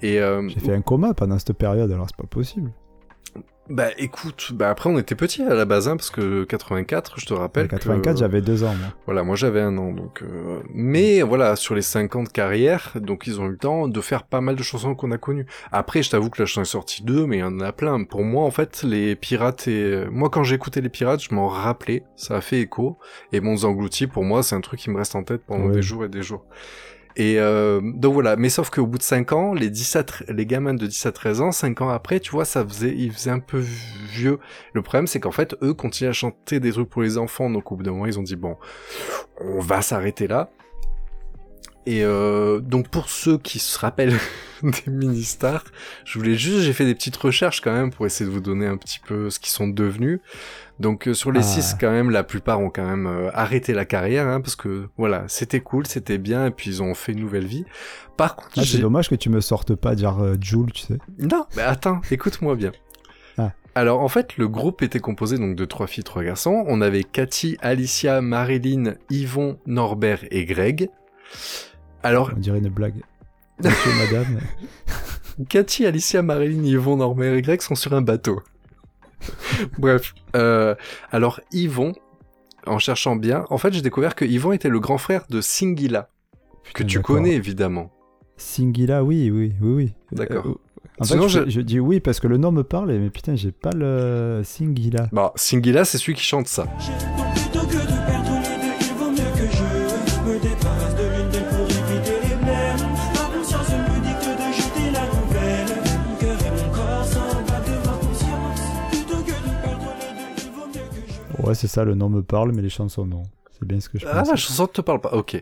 mais 0.00 0.08
Et 0.08 0.20
euh, 0.20 0.48
J'ai 0.48 0.60
fait 0.60 0.72
un 0.74 0.80
coma 0.80 1.12
pendant 1.12 1.36
cette 1.40 1.54
période, 1.54 1.90
alors 1.90 2.06
c'est 2.08 2.16
pas 2.16 2.28
possible. 2.28 2.70
Bah 3.70 3.88
écoute, 3.96 4.50
bah 4.52 4.70
après 4.70 4.90
on 4.90 4.98
était 4.98 5.14
petits 5.14 5.42
à 5.42 5.54
la 5.54 5.64
base, 5.64 5.86
hein, 5.88 5.96
parce 5.96 6.10
que 6.10 6.44
84, 6.44 7.20
je 7.20 7.26
te 7.26 7.32
rappelle. 7.34 7.66
En 7.66 7.68
84, 7.68 8.14
que- 8.14 8.18
j'avais 8.20 8.40
deux 8.42 8.64
ans, 8.64 8.74
moi. 8.74 8.88
Voilà, 9.06 9.22
moi 9.22 9.36
j'avais 9.36 9.60
un 9.60 9.76
an, 9.78 9.92
donc. 9.92 10.22
euh, 10.22 10.60
Mais 10.74 11.22
voilà, 11.22 11.54
sur 11.56 11.74
les 11.74 11.82
5 11.82 12.16
ans 12.16 12.22
de 12.24 12.28
carrière, 12.28 12.92
donc 12.96 13.26
ils 13.26 13.40
ont 13.40 13.46
eu 13.46 13.50
le 13.52 13.56
temps 13.56 13.88
de 13.88 14.00
faire 14.00 14.24
pas 14.24 14.40
mal 14.40 14.56
de 14.56 14.62
chansons 14.62 14.94
qu'on 14.94 15.10
a 15.12 15.18
connues. 15.18 15.46
Après, 15.70 16.02
je 16.02 16.10
t'avoue 16.10 16.28
que 16.28 16.42
là, 16.42 16.46
j'en 16.46 16.62
ai 16.62 16.64
sorti 16.66 17.02
deux, 17.04 17.24
mais 17.26 17.36
il 17.38 17.40
y 17.40 17.44
en 17.44 17.60
a 17.60 17.72
plein. 17.72 18.02
Pour 18.04 18.24
moi, 18.24 18.44
en 18.44 18.50
fait, 18.50 18.82
les 18.82 19.14
pirates 19.16 19.68
et 19.68 20.04
moi, 20.10 20.28
quand 20.28 20.42
écouté 20.54 20.80
les 20.80 20.88
pirates, 20.88 21.22
je 21.22 21.34
m'en 21.34 21.48
rappelais, 21.48 22.02
ça 22.16 22.36
a 22.36 22.40
fait 22.40 22.60
écho. 22.60 22.98
Et 23.32 23.40
Monts 23.40 23.64
Engloutis, 23.64 24.06
pour 24.08 24.24
moi, 24.24 24.42
c'est 24.42 24.56
un 24.56 24.60
truc 24.60 24.80
qui 24.80 24.90
me 24.90 24.96
reste 24.98 25.14
en 25.14 25.22
tête 25.22 25.42
pendant 25.46 25.66
Ouais. 25.66 25.72
des 25.74 25.82
jours 25.82 26.04
et 26.04 26.08
des 26.08 26.22
jours. 26.22 26.44
Et 27.16 27.38
euh, 27.38 27.80
donc 27.82 28.14
voilà, 28.14 28.36
mais 28.36 28.48
sauf 28.48 28.70
qu'au 28.70 28.86
bout 28.86 28.98
de 28.98 29.02
5 29.02 29.32
ans, 29.32 29.54
les 29.54 29.70
17, 29.70 30.24
les 30.28 30.46
gamins 30.46 30.74
de 30.74 30.86
17 30.86 31.14
13 31.14 31.40
ans, 31.40 31.52
5 31.52 31.80
ans 31.80 31.88
après, 31.90 32.20
tu 32.20 32.30
vois, 32.30 32.44
ça 32.44 32.66
faisait, 32.66 32.94
ils 32.96 33.12
faisaient 33.12 33.30
un 33.30 33.38
peu 33.38 33.58
vieux. 33.58 34.38
Le 34.72 34.82
problème, 34.82 35.06
c'est 35.06 35.20
qu'en 35.20 35.30
fait, 35.30 35.54
eux 35.62 35.74
continuaient 35.74 36.10
à 36.10 36.14
chanter 36.14 36.60
des 36.60 36.72
trucs 36.72 36.88
pour 36.88 37.02
les 37.02 37.18
enfants, 37.18 37.50
donc 37.50 37.70
au 37.72 37.76
bout 37.76 37.82
d'un 37.82 37.92
moment, 37.92 38.06
ils 38.06 38.18
ont 38.18 38.22
dit, 38.22 38.36
bon, 38.36 38.56
on 39.40 39.60
va 39.60 39.82
s'arrêter 39.82 40.26
là. 40.26 40.50
Et 41.84 42.04
euh, 42.04 42.60
donc 42.60 42.88
pour 42.88 43.08
ceux 43.08 43.38
qui 43.38 43.58
se 43.58 43.76
rappellent 43.78 44.16
des 44.62 44.90
mini-stars, 44.90 45.64
je 46.04 46.16
voulais 46.18 46.36
juste, 46.36 46.60
j'ai 46.60 46.72
fait 46.72 46.84
des 46.84 46.94
petites 46.94 47.16
recherches 47.16 47.60
quand 47.60 47.72
même 47.72 47.90
pour 47.90 48.06
essayer 48.06 48.24
de 48.24 48.32
vous 48.32 48.40
donner 48.40 48.66
un 48.66 48.76
petit 48.76 49.00
peu 49.00 49.30
ce 49.30 49.40
qu'ils 49.40 49.50
sont 49.50 49.66
devenus. 49.66 50.20
Donc 50.78 51.08
euh, 51.08 51.14
sur 51.14 51.32
les 51.32 51.40
Ah. 51.40 51.42
six 51.42 51.74
quand 51.80 51.90
même, 51.90 52.10
la 52.10 52.22
plupart 52.22 52.60
ont 52.60 52.70
quand 52.70 52.86
même 52.86 53.06
euh, 53.08 53.30
arrêté 53.34 53.72
la 53.74 53.84
carrière, 53.84 54.28
hein, 54.28 54.40
parce 54.40 54.54
que 54.54 54.86
voilà, 54.96 55.24
c'était 55.26 55.58
cool, 55.60 55.86
c'était 55.88 56.18
bien, 56.18 56.46
et 56.46 56.50
puis 56.52 56.70
ils 56.70 56.82
ont 56.84 56.94
fait 56.94 57.12
une 57.12 57.20
nouvelle 57.20 57.46
vie. 57.46 57.64
Par 58.16 58.36
contre, 58.36 58.50
Ah, 58.58 58.62
c'est 58.64 58.78
dommage 58.78 59.08
que 59.08 59.14
tu 59.16 59.28
me 59.28 59.40
sortes 59.40 59.74
pas 59.74 59.96
genre 59.96 60.22
euh, 60.22 60.36
Joule, 60.40 60.70
tu 60.72 60.82
sais. 60.86 60.98
non, 61.18 61.46
mais 61.56 61.62
attends, 61.62 62.00
écoute-moi 62.12 62.54
bien. 62.54 62.70
Ah. 63.38 63.52
Alors 63.74 64.02
en 64.02 64.08
fait, 64.08 64.36
le 64.36 64.46
groupe 64.46 64.82
était 64.82 65.00
composé 65.00 65.36
donc 65.36 65.56
de 65.56 65.64
trois 65.64 65.88
filles, 65.88 66.04
trois 66.04 66.22
garçons. 66.22 66.64
On 66.68 66.80
avait 66.80 67.02
Cathy, 67.02 67.56
Alicia, 67.60 68.20
Marilyn, 68.20 68.94
Yvon, 69.10 69.58
Norbert 69.66 70.20
et 70.30 70.44
Greg. 70.44 70.88
Alors 72.02 72.30
On 72.36 72.38
dirait 72.38 72.58
une 72.58 72.68
blague. 72.68 73.02
Monsieur, 73.62 73.90
madame. 74.10 74.40
Cathy, 75.48 75.86
Alicia, 75.86 76.22
Marilyn, 76.22 76.64
Yvon, 76.64 76.96
Norbert 76.96 77.34
et 77.34 77.42
Greg 77.42 77.60
sont 77.62 77.74
sur 77.74 77.92
un 77.94 78.02
bateau. 78.02 78.40
Bref, 79.78 80.14
euh, 80.36 80.74
alors 81.12 81.40
Yvon, 81.52 81.92
en 82.66 82.78
cherchant 82.78 83.14
bien, 83.16 83.44
en 83.50 83.58
fait 83.58 83.72
j'ai 83.72 83.82
découvert 83.82 84.14
que 84.16 84.24
Yvon 84.24 84.52
était 84.52 84.68
le 84.68 84.80
grand 84.80 84.98
frère 84.98 85.24
de 85.30 85.40
Singila, 85.40 86.08
que 86.74 86.82
tu 86.82 87.00
connais 87.00 87.32
évidemment. 87.34 87.92
Singila, 88.36 89.04
oui, 89.04 89.30
oui, 89.30 89.52
oui, 89.60 89.72
oui. 89.74 89.92
D'accord. 90.10 90.46
Euh, 90.48 90.54
en 90.98 91.04
Sinon, 91.04 91.22
fait, 91.28 91.28
je, 91.28 91.44
je- 91.44 91.50
je 91.50 91.60
dis 91.60 91.78
oui 91.78 92.00
parce 92.00 92.18
que 92.18 92.26
le 92.26 92.36
nom 92.36 92.50
me 92.50 92.64
parle, 92.64 92.92
mais 92.98 93.10
putain, 93.10 93.36
j'ai 93.36 93.52
pas 93.52 93.70
le 93.74 94.42
Singila. 94.44 95.08
Bon, 95.12 95.30
Singila 95.36 95.84
c'est 95.84 95.98
celui 95.98 96.14
qui 96.14 96.24
chante 96.24 96.48
ça. 96.48 96.66
Ouais, 111.42 111.54
c'est 111.54 111.68
ça, 111.68 111.84
le 111.84 111.94
nom 111.94 112.08
me 112.08 112.22
parle, 112.22 112.52
mais 112.52 112.62
les 112.62 112.68
chansons 112.70 113.04
non. 113.06 113.22
C'est 113.52 113.66
bien 113.66 113.80
ce 113.80 113.88
que 113.88 113.98
je 113.98 114.06
Ah, 114.08 114.18
pense. 114.20 114.30
la 114.30 114.36
chanson 114.36 114.62
ne 114.64 114.68
te 114.68 114.80
parle 114.80 115.00
pas. 115.00 115.12
Ok. 115.12 115.40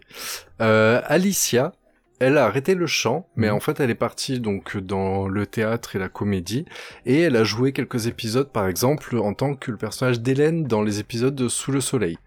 Euh, 0.61 1.00
Alicia, 1.07 1.73
elle 2.19 2.37
a 2.37 2.45
arrêté 2.45 2.75
le 2.75 2.87
chant, 2.87 3.26
mais 3.37 3.49
Mhm. 3.49 3.54
en 3.54 3.61
fait, 3.61 3.80
elle 3.80 3.90
est 3.90 3.95
partie 3.95 4.40
donc 4.40 4.76
dans 4.76 5.26
le 5.28 5.47
théâtre 5.47 5.97
et 5.97 5.99
la 5.99 6.09
comédie, 6.09 6.66
et 7.07 7.21
elle 7.21 7.37
a 7.37 7.45
joué 7.45 7.73
quelques 7.73 8.07
épisodes, 8.09 8.50
par 8.50 8.66
exemple, 8.69 9.16
en 9.19 9.33
tant 9.33 9.54
que 9.54 9.71
le 9.71 9.76
personnage 9.78 10.21
d'Hélène 10.21 10.64
dans 10.64 10.83
les 10.83 10.99
épisodes 11.00 11.35
de 11.35 11.49
Sous 11.49 11.73
le 11.73 11.80
Soleil. 11.80 12.19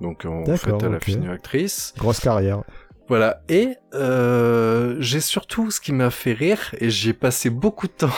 Donc 0.00 0.24
en 0.24 0.44
fait, 0.56 0.70
elle 0.82 0.94
a 0.94 0.96
ok. 0.96 1.04
fini 1.04 1.28
actrice. 1.28 1.92
Grosse 1.98 2.20
carrière. 2.20 2.62
Voilà. 3.08 3.42
Et 3.50 3.74
euh, 3.92 4.96
j'ai 5.00 5.20
surtout 5.20 5.70
ce 5.70 5.80
qui 5.80 5.92
m'a 5.92 6.10
fait 6.10 6.32
rire, 6.32 6.74
et 6.78 6.88
j'ai 6.88 7.12
passé 7.12 7.50
beaucoup 7.50 7.88
de 7.88 7.92
temps 7.92 8.08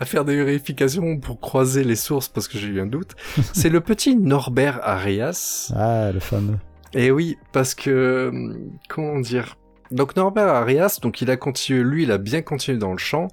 à 0.00 0.06
faire 0.06 0.24
des 0.24 0.34
vérifications 0.34 1.18
pour 1.18 1.40
croiser 1.40 1.84
les 1.84 1.94
sources 1.94 2.28
parce 2.28 2.48
que 2.48 2.58
j'ai 2.58 2.66
eu 2.66 2.80
un 2.80 2.86
doute. 2.86 3.12
c'est 3.52 3.68
le 3.68 3.80
petit 3.80 4.16
Norbert 4.16 4.80
Arias. 4.82 5.72
Ah, 5.76 6.10
le 6.12 6.20
fameux. 6.20 6.56
Et 6.94 7.10
oui, 7.10 7.36
parce 7.52 7.74
que 7.74 8.30
hum, 8.32 8.72
comment 8.88 9.20
dire 9.20 9.56
donc 9.90 10.14
Norbert 10.14 10.46
Arias, 10.46 11.00
donc 11.02 11.20
il 11.20 11.32
a 11.32 11.36
continué, 11.36 11.82
lui, 11.82 12.02
il 12.04 12.12
a 12.12 12.18
bien 12.18 12.42
continué 12.42 12.78
dans 12.78 12.92
le 12.92 12.98
chant, 12.98 13.26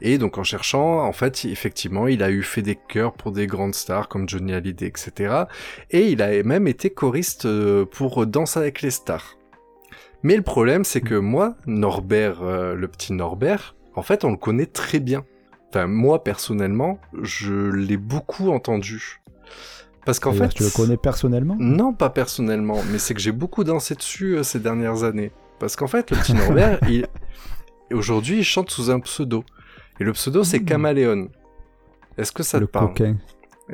et 0.00 0.16
donc 0.16 0.38
en 0.38 0.42
cherchant, 0.42 1.04
en 1.04 1.12
fait, 1.12 1.44
effectivement, 1.44 2.06
il 2.06 2.22
a 2.22 2.30
eu 2.30 2.42
fait 2.42 2.62
des 2.62 2.76
chœurs 2.76 3.12
pour 3.12 3.30
des 3.30 3.46
grandes 3.46 3.74
stars 3.74 4.08
comme 4.08 4.26
Johnny 4.26 4.54
Hallyday, 4.54 4.86
etc. 4.86 5.44
Et 5.90 6.08
il 6.08 6.22
a 6.22 6.42
même 6.44 6.66
été 6.66 6.88
choriste 6.88 7.44
euh, 7.44 7.84
pour 7.84 8.26
Danse 8.26 8.56
avec 8.56 8.80
les 8.80 8.90
stars. 8.90 9.36
Mais 10.22 10.34
le 10.34 10.42
problème, 10.42 10.82
c'est 10.82 11.02
que 11.02 11.14
moi, 11.14 11.56
Norbert, 11.66 12.42
euh, 12.42 12.74
le 12.74 12.88
petit 12.88 13.12
Norbert, 13.12 13.76
en 13.94 14.02
fait, 14.02 14.24
on 14.24 14.30
le 14.30 14.38
connaît 14.38 14.64
très 14.64 15.00
bien. 15.00 15.26
Enfin, 15.70 15.86
moi 15.86 16.22
personnellement, 16.24 16.98
je 17.22 17.52
l'ai 17.70 17.96
beaucoup 17.98 18.50
entendu. 18.50 19.20
Parce 20.06 20.18
qu'en 20.20 20.32
fait, 20.32 20.48
Tu 20.48 20.62
le 20.62 20.70
connais 20.70 20.96
personnellement? 20.96 21.56
Non, 21.58 21.92
pas 21.92 22.08
personnellement, 22.08 22.80
mais 22.90 22.98
c'est 22.98 23.12
que 23.12 23.20
j'ai 23.20 23.32
beaucoup 23.32 23.62
dansé 23.64 23.94
dessus 23.94 24.36
euh, 24.38 24.42
ces 24.42 24.58
dernières 24.58 25.04
années. 25.04 25.30
Parce 25.58 25.76
qu'en 25.76 25.86
fait, 25.88 26.10
le 26.10 26.16
petit 26.16 26.32
Norbert, 26.34 26.78
il... 26.88 27.06
aujourd'hui, 27.92 28.38
il 28.38 28.44
chante 28.44 28.70
sous 28.70 28.90
un 28.90 29.00
pseudo. 29.00 29.44
Et 30.00 30.04
le 30.04 30.12
pseudo, 30.12 30.44
c'est 30.44 30.60
Hmm. 30.60 30.64
Caméléon. 30.64 31.28
Est-ce 32.16 32.32
que 32.32 32.42
ça 32.42 32.58
Le 32.58 32.66
te 32.66 32.70
parle? 32.72 32.88
coquin. 32.88 33.16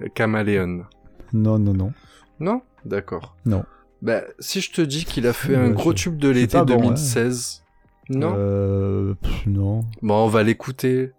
Euh, 0.03 0.09
Caméléon. 0.13 0.85
Non, 1.33 1.59
non, 1.61 1.73
non. 1.75 1.93
Non? 2.41 2.63
D'accord. 2.85 3.37
Non. 3.47 3.65
Bah, 4.03 4.23
si 4.41 4.61
je 4.61 4.73
te 4.73 4.81
dis 4.83 5.05
qu'il 5.05 5.27
a 5.29 5.33
fait 5.33 5.55
un 5.55 5.69
je- 5.69 5.73
gros 5.73 5.95
tube 5.95 6.17
de 6.19 6.29
l'été 6.31 6.59
pas 6.59 6.65
bon, 6.65 6.75
hein. 6.75 6.79
2016. 6.79 7.63
Non? 8.09 8.35
Euh, 8.37 9.15
pff, 9.15 9.47
non. 9.47 9.85
Bon, 10.03 10.25
on 10.25 10.29
va 10.29 10.43
l'écouter. 10.43 11.13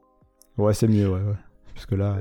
Ouais, 0.58 0.74
c'est 0.74 0.88
mieux, 0.88 1.10
ouais, 1.10 1.20
ouais. 1.20 1.36
Parce 1.74 1.86
que 1.86 1.96
là, 1.96 2.16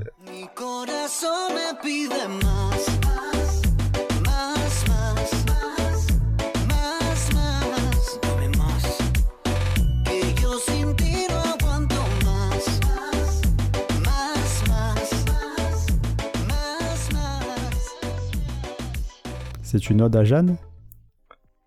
c'est 19.63 19.89
une 19.89 20.01
ode 20.01 20.15
à 20.15 20.23
Jeanne? 20.23 20.57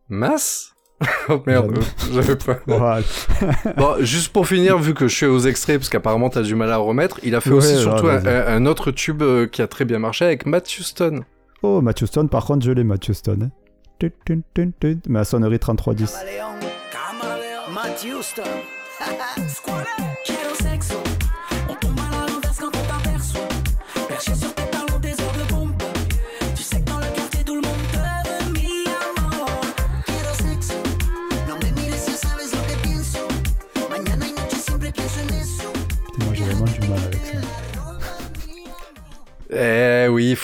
Masse 0.08 0.74
Oh 1.28 1.40
merde, 1.46 1.78
j'avais 2.12 2.36
pas. 2.36 2.58
Bon, 3.76 3.94
juste 4.00 4.32
pour 4.32 4.46
finir, 4.48 4.78
vu 4.78 4.94
que 4.94 5.06
je 5.08 5.14
suis 5.14 5.26
aux 5.26 5.38
extraits, 5.40 5.78
parce 5.78 5.88
qu'apparemment 5.88 6.28
t'as 6.30 6.42
du 6.42 6.54
mal 6.54 6.72
à 6.72 6.76
remettre, 6.78 7.20
il 7.22 7.34
a 7.34 7.40
fait 7.40 7.50
Ouais, 7.50 7.56
aussi 7.56 7.74
ouais, 7.74 7.80
surtout 7.82 8.08
un, 8.08 8.16
vas-y. 8.18 8.34
un- 8.34 8.46
un 8.48 8.66
autre 8.66 8.90
tube 8.90 9.22
euh, 9.22 9.46
qui 9.46 9.62
a 9.62 9.66
très 9.68 9.84
bien 9.84 9.98
marché 9.98 10.24
avec 10.24 10.46
Matt 10.46 10.66
Houston. 10.78 11.20
Oh, 11.62 11.80
Matthew 11.80 12.06
Stone, 12.06 12.28
par 12.28 12.44
contre, 12.44 12.64
je 12.64 12.72
l'ai, 12.72 12.84
Matthew 12.84 13.12
Stone. 13.12 13.50
hein. 14.02 14.08
À 15.14 15.24
sonnerie 15.24 15.58
3310. 15.58 16.12
Camaleón, 16.12 16.58
camaleón, 16.92 17.74
Matt 17.74 18.04
Houston. 18.04 18.42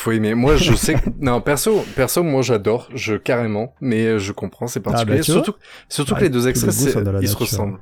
Faut 0.04 0.12
aimer. 0.12 0.34
Moi, 0.34 0.56
je 0.56 0.74
sais 0.74 0.94
que... 0.94 1.10
Non, 1.20 1.40
perso, 1.40 1.84
perso, 1.96 2.22
moi 2.22 2.42
j'adore, 2.42 2.88
je 2.94 3.14
carrément, 3.16 3.74
mais 3.80 4.04
euh, 4.06 4.18
je 4.18 4.32
comprends, 4.32 4.66
c'est 4.66 4.80
particulier. 4.80 5.18
bah, 5.18 5.24
vois 5.24 5.34
surtout 5.34 5.54
surtout 5.88 6.14
Ah, 6.14 6.18
que 6.18 6.24
les 6.24 6.30
deux 6.30 6.46
extraits, 6.46 6.74
ils 7.22 7.28
se 7.28 7.36
ressemblent. 7.36 7.78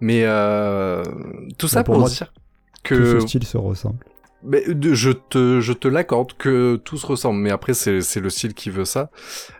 Mais 0.00 0.22
euh, 0.24 1.04
tout 1.58 1.68
ça 1.68 1.84
pour 1.84 1.94
pour 1.94 2.00
moi, 2.00 2.08
dire 2.10 2.32
Tout 2.82 2.94
que 2.94 3.20
ce 3.20 3.20
style 3.20 3.44
se 3.44 3.56
ressemble. 3.56 3.98
Mais 4.44 4.64
je 4.66 5.10
te, 5.10 5.60
je 5.60 5.72
te 5.72 5.88
l'accorde 5.88 6.32
que 6.36 6.76
tout 6.76 6.96
se 6.96 7.06
ressemble. 7.06 7.40
Mais 7.40 7.50
après, 7.50 7.74
c'est, 7.74 8.00
le 8.16 8.30
style 8.30 8.54
qui 8.54 8.70
veut 8.70 8.84
ça. 8.84 9.10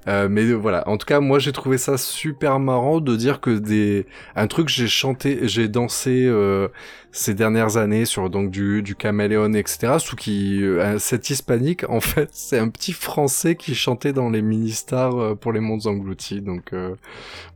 Euh, 0.09 0.29
mais 0.31 0.45
euh, 0.45 0.55
voilà. 0.55 0.87
En 0.89 0.97
tout 0.97 1.07
cas, 1.07 1.21
moi, 1.21 1.39
j'ai 1.39 1.53
trouvé 1.53 1.79
ça 1.79 1.99
super 1.99 2.59
marrant 2.59 3.01
de 3.01 3.17
dire 3.17 3.41
que 3.41 3.51
des, 3.51 4.07
un 4.37 4.47
truc 4.47 4.69
j'ai 4.69 4.89
chanté, 4.89 5.41
j'ai 5.49 5.69
dansé 5.69 6.25
euh, 6.27 6.69
ces 7.13 7.35
dernières 7.35 7.77
années 7.77 8.07
sur 8.07 8.31
donc 8.31 8.51
du, 8.51 8.83
du 8.83 8.95
caméléon, 8.95 9.53
etc. 9.53 9.99
Sous 9.99 10.17
qui, 10.17 10.65
euh, 10.65 10.99
cet 10.99 11.29
hispanique, 11.29 11.89
en 11.89 12.01
fait, 12.01 12.31
c'est 12.33 12.59
un 12.59 12.69
petit 12.69 12.95
français 12.95 13.55
qui 13.55 13.75
chantait 13.75 14.15
dans 14.15 14.31
les 14.31 14.43
mini-stars 14.43 15.19
euh, 15.19 15.35
pour 15.35 15.53
les 15.53 15.61
mondes 15.61 15.87
engloutis. 15.87 16.41
Donc 16.41 16.73
euh, 16.73 16.95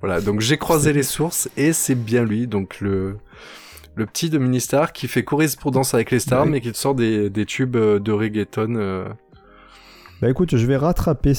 voilà. 0.01 0.21
Donc 0.21 0.41
j'ai 0.41 0.59
croisé 0.59 0.93
les 0.93 1.03
sources 1.03 1.49
et 1.57 1.73
c'est 1.73 1.95
bien 1.95 2.25
lui. 2.25 2.47
Donc 2.47 2.81
le 2.81 3.17
le 3.97 4.07
petit 4.07 4.31
de 4.31 4.39
Ministar 4.39 4.93
qui 4.93 5.09
fait 5.09 5.25
danse 5.73 5.93
avec 5.95 6.11
les 6.13 6.21
stars, 6.21 6.45
Ouais. 6.45 6.51
mais 6.51 6.61
qui 6.61 6.71
te 6.71 6.77
sort 6.77 6.95
des, 6.95 7.29
des 7.31 7.45
tubes 7.47 7.77
euh, 7.77 7.99
de 7.99 8.13
reggaeton. 8.13 8.77
euh. 8.77 9.09
Bah 10.23 10.31
écoute, 10.31 10.57
je 10.57 10.65
vais 10.67 10.77
rattraper 10.79 11.35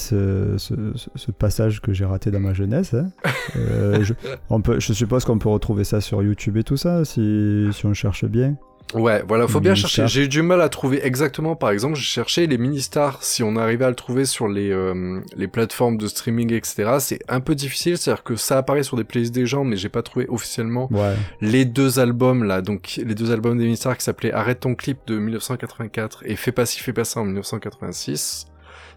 ce- 0.57 1.01
ce 1.15 1.31
passage 1.31 1.81
que 1.81 1.93
j'ai 1.93 2.05
raté 2.05 2.29
dans 2.29 2.39
ma 2.39 2.53
jeunesse. 2.53 2.93
hein. 2.93 3.07
Euh, 3.55 4.03
je, 4.03 4.13
on 4.49 4.61
peut, 4.61 4.79
je 4.79 4.91
suppose 4.93 5.23
qu'on 5.23 5.39
peut 5.39 5.47
retrouver 5.49 5.83
ça 5.85 6.01
sur 6.01 6.21
YouTube 6.21 6.57
et 6.57 6.63
tout 6.63 6.75
ça, 6.77 7.05
si, 7.05 7.69
si 7.71 7.85
on 7.85 7.93
cherche 7.93 8.25
bien. 8.25 8.55
Ouais, 8.93 9.21
voilà, 9.27 9.47
faut 9.47 9.59
bien 9.59 9.71
mini-stars. 9.73 9.89
chercher. 9.91 10.13
J'ai 10.13 10.23
eu 10.25 10.27
du 10.29 10.41
mal 10.41 10.61
à 10.61 10.69
trouver 10.69 11.05
exactement, 11.05 11.55
par 11.57 11.71
exemple, 11.71 11.95
j'ai 11.95 12.03
cherché 12.03 12.47
les 12.47 12.57
mini-stars, 12.57 13.21
si 13.21 13.43
on 13.43 13.57
arrivait 13.57 13.83
à 13.85 13.89
le 13.89 13.95
trouver 13.95 14.23
sur 14.25 14.47
les, 14.47 14.71
euh, 14.71 15.19
les 15.35 15.47
plateformes 15.47 15.97
de 15.97 16.07
streaming, 16.07 16.53
etc. 16.53 16.95
C'est 16.99 17.19
un 17.27 17.41
peu 17.41 17.53
difficile, 17.53 17.97
c'est-à-dire 17.97 18.23
que 18.23 18.35
ça 18.37 18.57
apparaît 18.59 18.83
sur 18.83 18.95
des 18.95 19.03
playlists 19.03 19.33
des 19.35 19.45
gens, 19.45 19.65
mais 19.65 19.75
j'ai 19.75 19.89
pas 19.89 20.03
trouvé 20.03 20.25
officiellement 20.29 20.87
Ouais. 20.91 21.15
les 21.41 21.65
deux 21.65 21.99
albums 21.99 22.43
là, 22.45 22.61
donc 22.61 22.93
les 23.03 23.13
deux 23.15 23.31
albums 23.31 23.57
des 23.57 23.65
mini-stars 23.65 23.97
qui 23.97 24.03
s'appelaient 24.05 24.31
Arrête 24.31 24.61
ton 24.61 24.73
clip 24.73 24.99
de 25.07 25.17
1984 25.19 26.23
et 26.25 26.35
Fais 26.37 26.51
pas 26.53 26.65
ci, 26.65 26.79
fais 26.79 26.93
pas 26.93 27.03
ça 27.03 27.19
en 27.19 27.25
1986. 27.25 28.47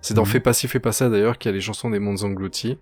C'est 0.02 0.14
dans 0.14 0.22
Mhm. 0.22 0.28
Fais 0.28 0.40
pas 0.40 0.52
ci, 0.52 0.68
fais 0.68 0.78
pas 0.80 0.92
ça 0.92 1.08
d'ailleurs 1.08 1.36
qu'il 1.36 1.50
y 1.50 1.52
a 1.52 1.56
les 1.56 1.60
chansons 1.60 1.90
des 1.90 1.98
mondes 1.98 2.22
engloutis. 2.22 2.78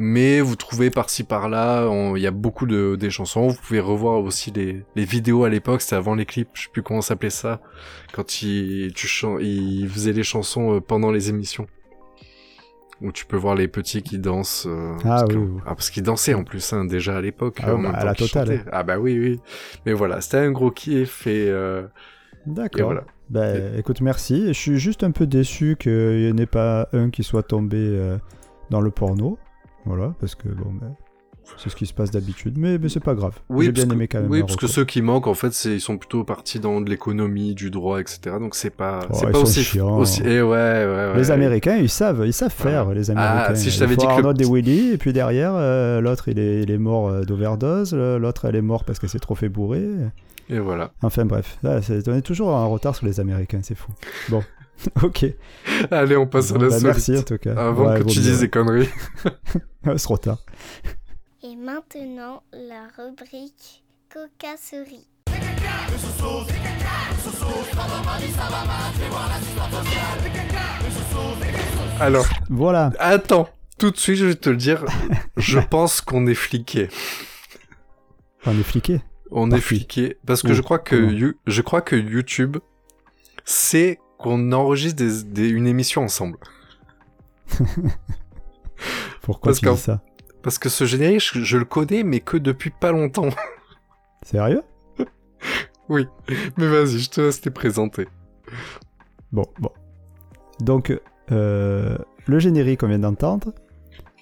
Mais 0.00 0.40
vous 0.40 0.54
trouvez 0.54 0.90
par-ci 0.90 1.24
par-là, 1.24 1.88
il 2.14 2.22
y 2.22 2.26
a 2.26 2.30
beaucoup 2.30 2.66
de 2.66 2.94
des 2.94 3.10
chansons. 3.10 3.48
Vous 3.48 3.56
pouvez 3.60 3.80
revoir 3.80 4.20
aussi 4.22 4.52
les, 4.52 4.84
les 4.94 5.04
vidéos 5.04 5.42
à 5.44 5.48
l'époque, 5.48 5.80
c'était 5.82 5.96
avant 5.96 6.14
les 6.14 6.24
clips, 6.24 6.50
je 6.54 6.62
sais 6.62 6.68
plus 6.72 6.82
comment 6.82 7.00
s'appelait 7.00 7.30
ça, 7.30 7.60
quand 8.12 8.42
il, 8.42 8.92
tu 8.94 9.08
il 9.40 9.88
faisait 9.88 10.12
les 10.12 10.22
chansons 10.22 10.76
euh, 10.76 10.80
pendant 10.80 11.10
les 11.10 11.30
émissions. 11.30 11.66
Où 13.00 13.12
tu 13.12 13.26
peux 13.26 13.36
voir 13.36 13.54
les 13.54 13.68
petits 13.68 14.02
qui 14.02 14.18
dansent. 14.18 14.66
euh, 14.68 14.94
Ah 15.00 15.02
parce 15.04 15.22
oui, 15.24 15.28
que- 15.34 15.38
oui. 15.38 15.60
ah, 15.66 15.74
parce 15.76 15.90
qu'ils 15.90 16.02
dansaient 16.02 16.34
en 16.34 16.42
plus, 16.44 16.72
hein, 16.72 16.84
déjà 16.84 17.16
à 17.16 17.20
l'époque. 17.20 17.58
Ah 17.62 17.74
bah, 17.76 17.90
à 17.94 18.04
la 18.04 18.14
totale. 18.14 18.64
Ah 18.72 18.82
bah 18.82 18.98
oui, 18.98 19.18
oui. 19.18 19.40
Mais 19.86 19.92
voilà, 19.92 20.20
c'était 20.20 20.38
un 20.38 20.50
gros 20.50 20.70
kiff 20.72 21.26
et, 21.28 21.48
euh, 21.48 21.86
D'accord. 22.46 22.86
voilà. 22.86 23.04
Bah 23.30 23.52
écoute, 23.76 24.00
merci. 24.00 24.46
Je 24.48 24.52
suis 24.52 24.78
juste 24.78 25.04
un 25.04 25.10
peu 25.12 25.26
déçu 25.26 25.76
qu'il 25.78 26.24
n'y 26.24 26.32
en 26.32 26.36
ait 26.38 26.46
pas 26.46 26.88
un 26.92 27.10
qui 27.10 27.22
soit 27.22 27.42
tombé 27.44 27.76
euh, 27.78 28.16
dans 28.70 28.80
le 28.80 28.90
porno. 28.90 29.38
Voilà, 29.84 30.14
parce 30.20 30.34
que 30.34 30.48
bon, 30.48 30.70
bah, 30.80 30.88
c'est 31.56 31.70
ce 31.70 31.76
qui 31.76 31.86
se 31.86 31.94
passe 31.94 32.10
d'habitude, 32.10 32.58
mais, 32.58 32.76
mais 32.76 32.90
c'est 32.90 33.00
pas 33.02 33.14
grave. 33.14 33.32
Oui, 33.48 33.66
J'ai 33.66 33.72
bien 33.72 33.86
que, 33.86 33.92
aimé 33.94 34.06
quand 34.06 34.20
même. 34.20 34.30
oui, 34.30 34.40
parce 34.42 34.56
que 34.56 34.66
ceux 34.66 34.84
qui 34.84 35.00
manquent, 35.00 35.28
en 35.28 35.34
fait, 35.34 35.52
c'est, 35.54 35.72
ils 35.72 35.80
sont 35.80 35.96
plutôt 35.96 36.22
partis 36.24 36.60
dans 36.60 36.82
de 36.82 36.90
l'économie, 36.90 37.54
du 37.54 37.70
droit, 37.70 38.00
etc. 38.00 38.36
Donc 38.38 38.54
c'est 38.54 38.68
pas, 38.68 39.00
Oh, 39.08 39.14
c'est 39.14 39.30
pas 39.30 39.38
aussi, 39.38 39.62
chiants. 39.62 39.96
aussi, 39.96 40.20
eh 40.24 40.42
ouais, 40.42 40.46
ouais, 40.50 40.84
ouais. 40.86 41.16
Les 41.16 41.30
Américains, 41.30 41.76
ils 41.76 41.88
savent, 41.88 42.22
ils 42.26 42.34
savent 42.34 42.52
faire, 42.52 42.90
les 42.92 43.10
Ah, 43.10 43.12
Américains. 43.12 43.54
si 43.54 43.70
je 43.70 43.78
t'avais 43.78 43.96
dit 43.96 44.06
que 44.06 44.20
le 44.20 44.34
petit- 44.34 44.44
Willy, 44.44 44.90
et 44.92 44.98
puis 44.98 45.14
derrière, 45.14 45.52
euh, 45.54 46.02
l'autre, 46.02 46.28
il 46.28 46.38
est, 46.38 46.62
il 46.64 46.70
est 46.70 46.76
mort 46.78 47.08
euh, 47.08 47.22
d'overdose, 47.22 47.94
l'autre, 47.94 48.44
elle 48.44 48.56
est 48.56 48.60
morte 48.62 48.86
parce 48.86 48.98
qu'elle 48.98 49.08
s'est 49.10 49.18
trop 49.18 49.34
fait 49.34 49.48
bourrer. 49.48 49.88
Et 50.50 50.58
voilà. 50.58 50.92
Enfin 51.02 51.24
bref, 51.24 51.58
là, 51.62 51.80
c'est- 51.80 52.06
on 52.08 52.14
est 52.14 52.20
toujours 52.22 52.48
en 52.48 52.68
retard 52.68 52.94
sur 52.94 53.06
les 53.06 53.20
Américains, 53.20 53.60
c'est 53.62 53.74
fou. 53.76 53.90
Bon, 54.28 54.42
ok. 55.02 55.26
Allez, 55.90 56.16
on 56.16 56.26
passe 56.26 56.52
Bon, 56.52 56.60
à 56.60 56.62
la 56.64 56.68
bah, 56.68 56.74
suite. 56.74 56.84
merci 56.86 57.18
en 57.18 57.22
tout 57.22 57.38
cas. 57.38 57.54
Avant 57.56 57.90
Ouais, 57.92 58.00
que 58.00 58.04
tu 58.04 58.20
dises 58.20 58.40
des 58.40 58.48
conneries. 58.50 58.88
C'est 59.84 59.96
trop 59.98 60.18
tard. 60.18 60.38
Et 61.42 61.54
maintenant, 61.56 62.42
la 62.52 62.88
rubrique 62.96 63.84
cocasserie. 64.12 65.06
Alors, 72.00 72.26
Voilà. 72.48 72.92
attends. 72.98 73.48
Tout 73.78 73.90
de 73.92 73.96
suite, 73.96 74.16
je 74.16 74.26
vais 74.26 74.34
te 74.34 74.50
le 74.50 74.56
dire. 74.56 74.84
je 75.36 75.58
pense 75.60 76.00
qu'on 76.00 76.26
est 76.26 76.34
fliqué. 76.34 76.88
On 78.46 78.58
est 78.58 78.62
fliqué. 78.64 79.00
On 79.30 79.50
est 79.50 79.60
fliqué 79.60 80.16
parce 80.26 80.42
que 80.42 80.54
je 80.54 80.62
crois 80.62 80.78
que 80.78 80.96
comment 80.96 81.10
You- 81.10 81.34
je 81.46 81.62
crois 81.62 81.82
que 81.82 81.94
YouTube 81.94 82.56
sait 83.44 83.98
qu'on 84.18 84.52
enregistre 84.52 84.96
des, 85.02 85.22
des- 85.22 85.48
une 85.48 85.66
émission 85.66 86.02
ensemble. 86.02 86.38
Pourquoi 89.22 89.50
Parce 89.52 89.60
tu 89.60 89.68
dis 89.70 89.76
ça 89.76 90.00
Parce 90.42 90.58
que 90.58 90.68
ce 90.68 90.84
générique, 90.84 91.20
je, 91.20 91.40
je 91.42 91.56
le 91.58 91.64
connais, 91.64 92.02
mais 92.02 92.20
que 92.20 92.36
depuis 92.36 92.70
pas 92.70 92.92
longtemps. 92.92 93.28
Sérieux? 94.22 94.62
Oui. 95.88 96.06
Mais 96.56 96.68
vas-y, 96.68 96.98
je 96.98 97.10
te 97.10 97.20
laisse 97.22 97.40
te 97.40 97.48
présenter. 97.48 98.06
Bon, 99.32 99.44
bon. 99.58 99.70
Donc, 100.60 100.96
euh, 101.32 101.96
le 102.26 102.38
générique 102.38 102.80
qu'on 102.80 102.88
vient 102.88 102.98
d'entendre, 102.98 103.52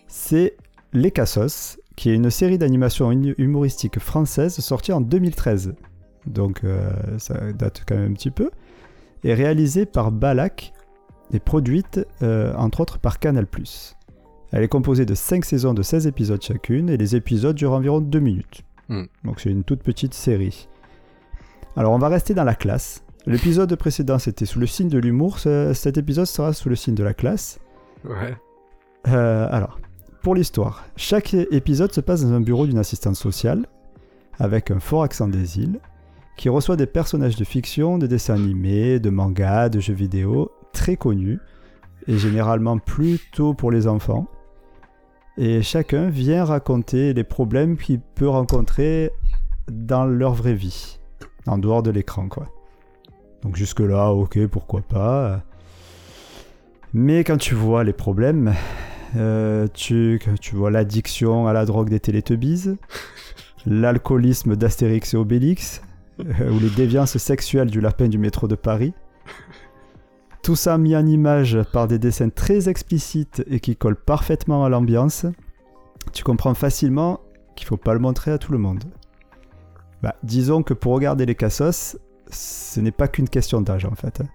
c'est 0.06 0.56
Les 0.92 1.10
Cassos, 1.10 1.78
qui 1.96 2.10
est 2.10 2.14
une 2.14 2.30
série 2.30 2.58
d'animation 2.58 3.10
hu- 3.10 3.34
humoristique 3.38 3.98
française 3.98 4.54
sortie 4.60 4.92
en 4.92 5.00
2013. 5.00 5.74
Donc, 6.26 6.62
euh, 6.64 6.90
ça 7.18 7.52
date 7.52 7.84
quand 7.86 7.96
même 7.96 8.10
un 8.12 8.14
petit 8.14 8.30
peu. 8.30 8.50
Et 9.26 9.34
réalisée 9.34 9.86
par 9.86 10.12
Balak 10.12 10.72
et 11.32 11.40
produite, 11.40 12.06
euh, 12.22 12.54
entre 12.54 12.80
autres, 12.80 12.98
par 13.00 13.18
Canal+. 13.18 13.46
Elle 14.52 14.62
est 14.62 14.68
composée 14.68 15.04
de 15.04 15.14
5 15.16 15.44
saisons 15.44 15.74
de 15.74 15.82
16 15.82 16.06
épisodes 16.06 16.40
chacune, 16.40 16.88
et 16.88 16.96
les 16.96 17.16
épisodes 17.16 17.56
durent 17.56 17.72
environ 17.72 18.00
2 18.00 18.20
minutes. 18.20 18.62
Hmm. 18.88 19.02
Donc 19.24 19.40
c'est 19.40 19.50
une 19.50 19.64
toute 19.64 19.82
petite 19.82 20.14
série. 20.14 20.68
Alors 21.76 21.92
on 21.92 21.98
va 21.98 22.08
rester 22.08 22.34
dans 22.34 22.44
la 22.44 22.54
classe. 22.54 23.02
L'épisode 23.26 23.74
précédent 23.74 24.20
c'était 24.20 24.46
sous 24.46 24.60
le 24.60 24.66
signe 24.68 24.88
de 24.88 24.98
l'humour, 24.98 25.40
ce- 25.40 25.72
cet 25.74 25.98
épisode 25.98 26.26
sera 26.26 26.52
sous 26.52 26.68
le 26.68 26.76
signe 26.76 26.94
de 26.94 27.02
la 27.02 27.12
classe. 27.12 27.58
Ouais. 28.04 28.36
Euh, 29.08 29.48
alors, 29.50 29.80
pour 30.22 30.36
l'histoire, 30.36 30.84
chaque 30.96 31.34
épisode 31.34 31.92
se 31.92 32.00
passe 32.00 32.22
dans 32.22 32.32
un 32.32 32.40
bureau 32.40 32.66
d'une 32.66 32.78
assistante 32.78 33.16
sociale, 33.16 33.66
avec 34.38 34.70
un 34.70 34.78
fort 34.78 35.02
accent 35.02 35.26
des 35.26 35.58
îles, 35.58 35.80
qui 36.36 36.48
reçoit 36.48 36.76
des 36.76 36.86
personnages 36.86 37.36
de 37.36 37.44
fiction, 37.44 37.98
de 37.98 38.06
dessins 38.06 38.34
animés, 38.34 39.00
de 39.00 39.10
mangas, 39.10 39.68
de 39.68 39.80
jeux 39.80 39.94
vidéo, 39.94 40.50
très 40.72 40.96
connus, 40.96 41.38
et 42.06 42.18
généralement 42.18 42.78
plutôt 42.78 43.54
pour 43.54 43.70
les 43.70 43.86
enfants. 43.86 44.26
Et 45.38 45.62
chacun 45.62 46.08
vient 46.08 46.44
raconter 46.44 47.12
les 47.12 47.24
problèmes 47.24 47.76
qu'il 47.76 48.00
peut 48.00 48.28
rencontrer 48.28 49.10
dans 49.70 50.04
leur 50.04 50.32
vraie 50.32 50.54
vie, 50.54 50.98
en 51.46 51.58
dehors 51.58 51.82
de 51.82 51.90
l'écran, 51.90 52.28
quoi. 52.28 52.48
Donc 53.42 53.56
jusque-là, 53.56 54.12
ok, 54.12 54.46
pourquoi 54.46 54.80
pas. 54.82 55.42
Mais 56.92 57.24
quand 57.24 57.36
tu 57.36 57.54
vois 57.54 57.84
les 57.84 57.92
problèmes, 57.92 58.54
euh, 59.16 59.66
tu, 59.72 60.18
vois 60.52 60.70
l'addiction 60.70 61.46
à 61.46 61.52
la 61.52 61.64
drogue 61.64 61.90
des 61.90 62.00
Télétubbies, 62.00 62.76
l'alcoolisme 63.66 64.56
d'Astérix 64.56 65.14
et 65.14 65.16
Obélix, 65.16 65.82
euh, 66.20 66.50
ou 66.50 66.58
les 66.60 66.70
déviances 66.70 67.16
sexuelles 67.18 67.70
du 67.70 67.80
lapin 67.80 68.08
du 68.08 68.18
métro 68.18 68.46
de 68.48 68.54
Paris. 68.54 68.92
Tout 70.42 70.56
ça 70.56 70.78
mis 70.78 70.94
en 70.96 71.04
image 71.06 71.58
par 71.72 71.88
des 71.88 71.98
dessins 71.98 72.28
très 72.28 72.68
explicites 72.68 73.42
et 73.48 73.58
qui 73.60 73.74
collent 73.76 73.96
parfaitement 74.00 74.64
à 74.64 74.68
l'ambiance, 74.68 75.26
tu 76.12 76.22
comprends 76.22 76.54
facilement 76.54 77.20
qu'il 77.56 77.66
faut 77.66 77.76
pas 77.76 77.94
le 77.94 77.98
montrer 78.00 78.30
à 78.30 78.38
tout 78.38 78.52
le 78.52 78.58
monde. 78.58 78.84
Bah, 80.02 80.14
disons 80.22 80.62
que 80.62 80.72
pour 80.74 80.92
regarder 80.94 81.26
les 81.26 81.34
cassos, 81.34 81.96
ce 82.30 82.80
n'est 82.80 82.92
pas 82.92 83.08
qu'une 83.08 83.28
question 83.28 83.60
d'âge 83.60 83.86
en 83.86 83.94
fait. 83.94 84.20
hein. 84.20 84.28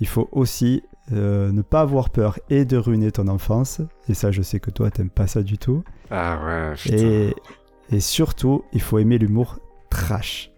Il 0.00 0.06
faut 0.08 0.28
aussi 0.32 0.82
euh, 1.12 1.50
ne 1.52 1.62
pas 1.62 1.80
avoir 1.80 2.10
peur 2.10 2.38
et 2.50 2.66
de 2.66 2.76
ruiner 2.76 3.10
ton 3.12 3.28
enfance, 3.28 3.80
et 4.10 4.14
ça 4.14 4.30
je 4.32 4.42
sais 4.42 4.60
que 4.60 4.70
toi 4.70 4.90
t'aimes 4.90 5.08
pas 5.08 5.26
ça 5.26 5.42
du 5.42 5.56
tout, 5.56 5.84
Ah 6.10 6.38
ouais, 6.44 6.74
putain. 6.74 6.96
et, 6.96 7.34
et 7.92 8.00
surtout 8.00 8.64
il 8.74 8.82
faut 8.82 8.98
aimer 8.98 9.16
l'humour 9.16 9.58
trash. 9.88 10.50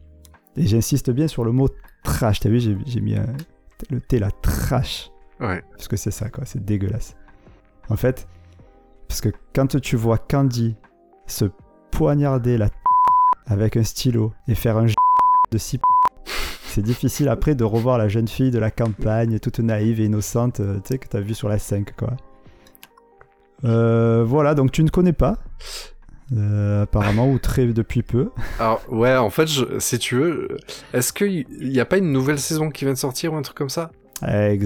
Et 0.59 0.66
j'insiste 0.66 1.11
bien 1.11 1.29
sur 1.29 1.44
le 1.44 1.53
mot 1.53 1.68
trash, 2.03 2.40
t'as 2.40 2.49
vu 2.51 2.61
j'ai 2.61 3.01
mis 3.01 3.14
un- 3.16 3.27
le 3.90 4.01
T 4.01 4.18
là, 4.18 4.31
trash, 4.42 5.11
Ouais. 5.40 5.62
parce 5.71 5.88
que 5.88 5.97
c'est 5.97 6.11
ça 6.11 6.29
quoi, 6.31 6.44
c'est 6.44 6.64
dégueulasse. 6.64 7.14
En 7.88 7.97
fait, 7.97 8.27
parce 9.07 9.21
que 9.21 9.29
quand 9.55 9.81
tu 9.81 9.97
vois 9.97 10.18
Candy 10.18 10.77
se 11.27 11.47
poignarder 11.90 12.59
la 12.59 12.68
avec 13.47 13.77
un 13.77 13.85
stylo 13.85 14.33
et 14.47 14.55
faire 14.55 14.77
un 14.77 14.87
de 15.51 15.59
six 15.59 15.81
c'est 16.66 16.83
difficile 16.83 17.29
après 17.31 17.55
de 17.55 17.64
revoir 17.64 17.97
la 17.97 18.09
jeune 18.09 18.29
fille 18.29 18.51
de 18.51 18.59
la 18.59 18.71
campagne, 18.71 19.38
toute 19.38 19.59
naïve 19.61 20.01
et 20.01 20.05
innocente, 20.05 20.61
euh, 20.61 20.75
tu 20.81 20.88
sais, 20.88 20.99
que 20.99 21.09
t'as 21.09 21.21
vu 21.21 21.33
sur 21.35 21.49
la 21.49 21.59
5, 21.59 21.97
quoi. 21.97 22.14
Euh, 23.64 24.23
voilà, 24.25 24.55
donc 24.55 24.71
tu 24.71 24.85
ne 24.85 24.90
connais 24.90 25.12
pas 25.14 25.38
euh, 26.37 26.83
apparemment, 26.83 27.31
ou 27.31 27.38
très 27.38 27.67
depuis 27.67 28.03
peu. 28.03 28.31
Alors, 28.59 28.83
ouais, 28.91 29.17
en 29.17 29.31
fait, 29.31 29.47
je, 29.47 29.79
si 29.79 29.99
tu 29.99 30.17
veux, 30.17 30.49
est-ce 30.93 31.12
qu'il 31.12 31.47
n'y 31.61 31.81
a 31.81 31.85
pas 31.85 31.99
une 31.99 32.12
nouvelle 32.12 32.38
saison 32.38 32.71
qui 32.71 32.85
vient 32.85 32.95
de 32.95 32.99
sortir 32.99 33.33
ou 33.33 33.37
un 33.37 33.43
truc 33.43 33.57
comme 33.57 33.71
ça? 33.71 33.91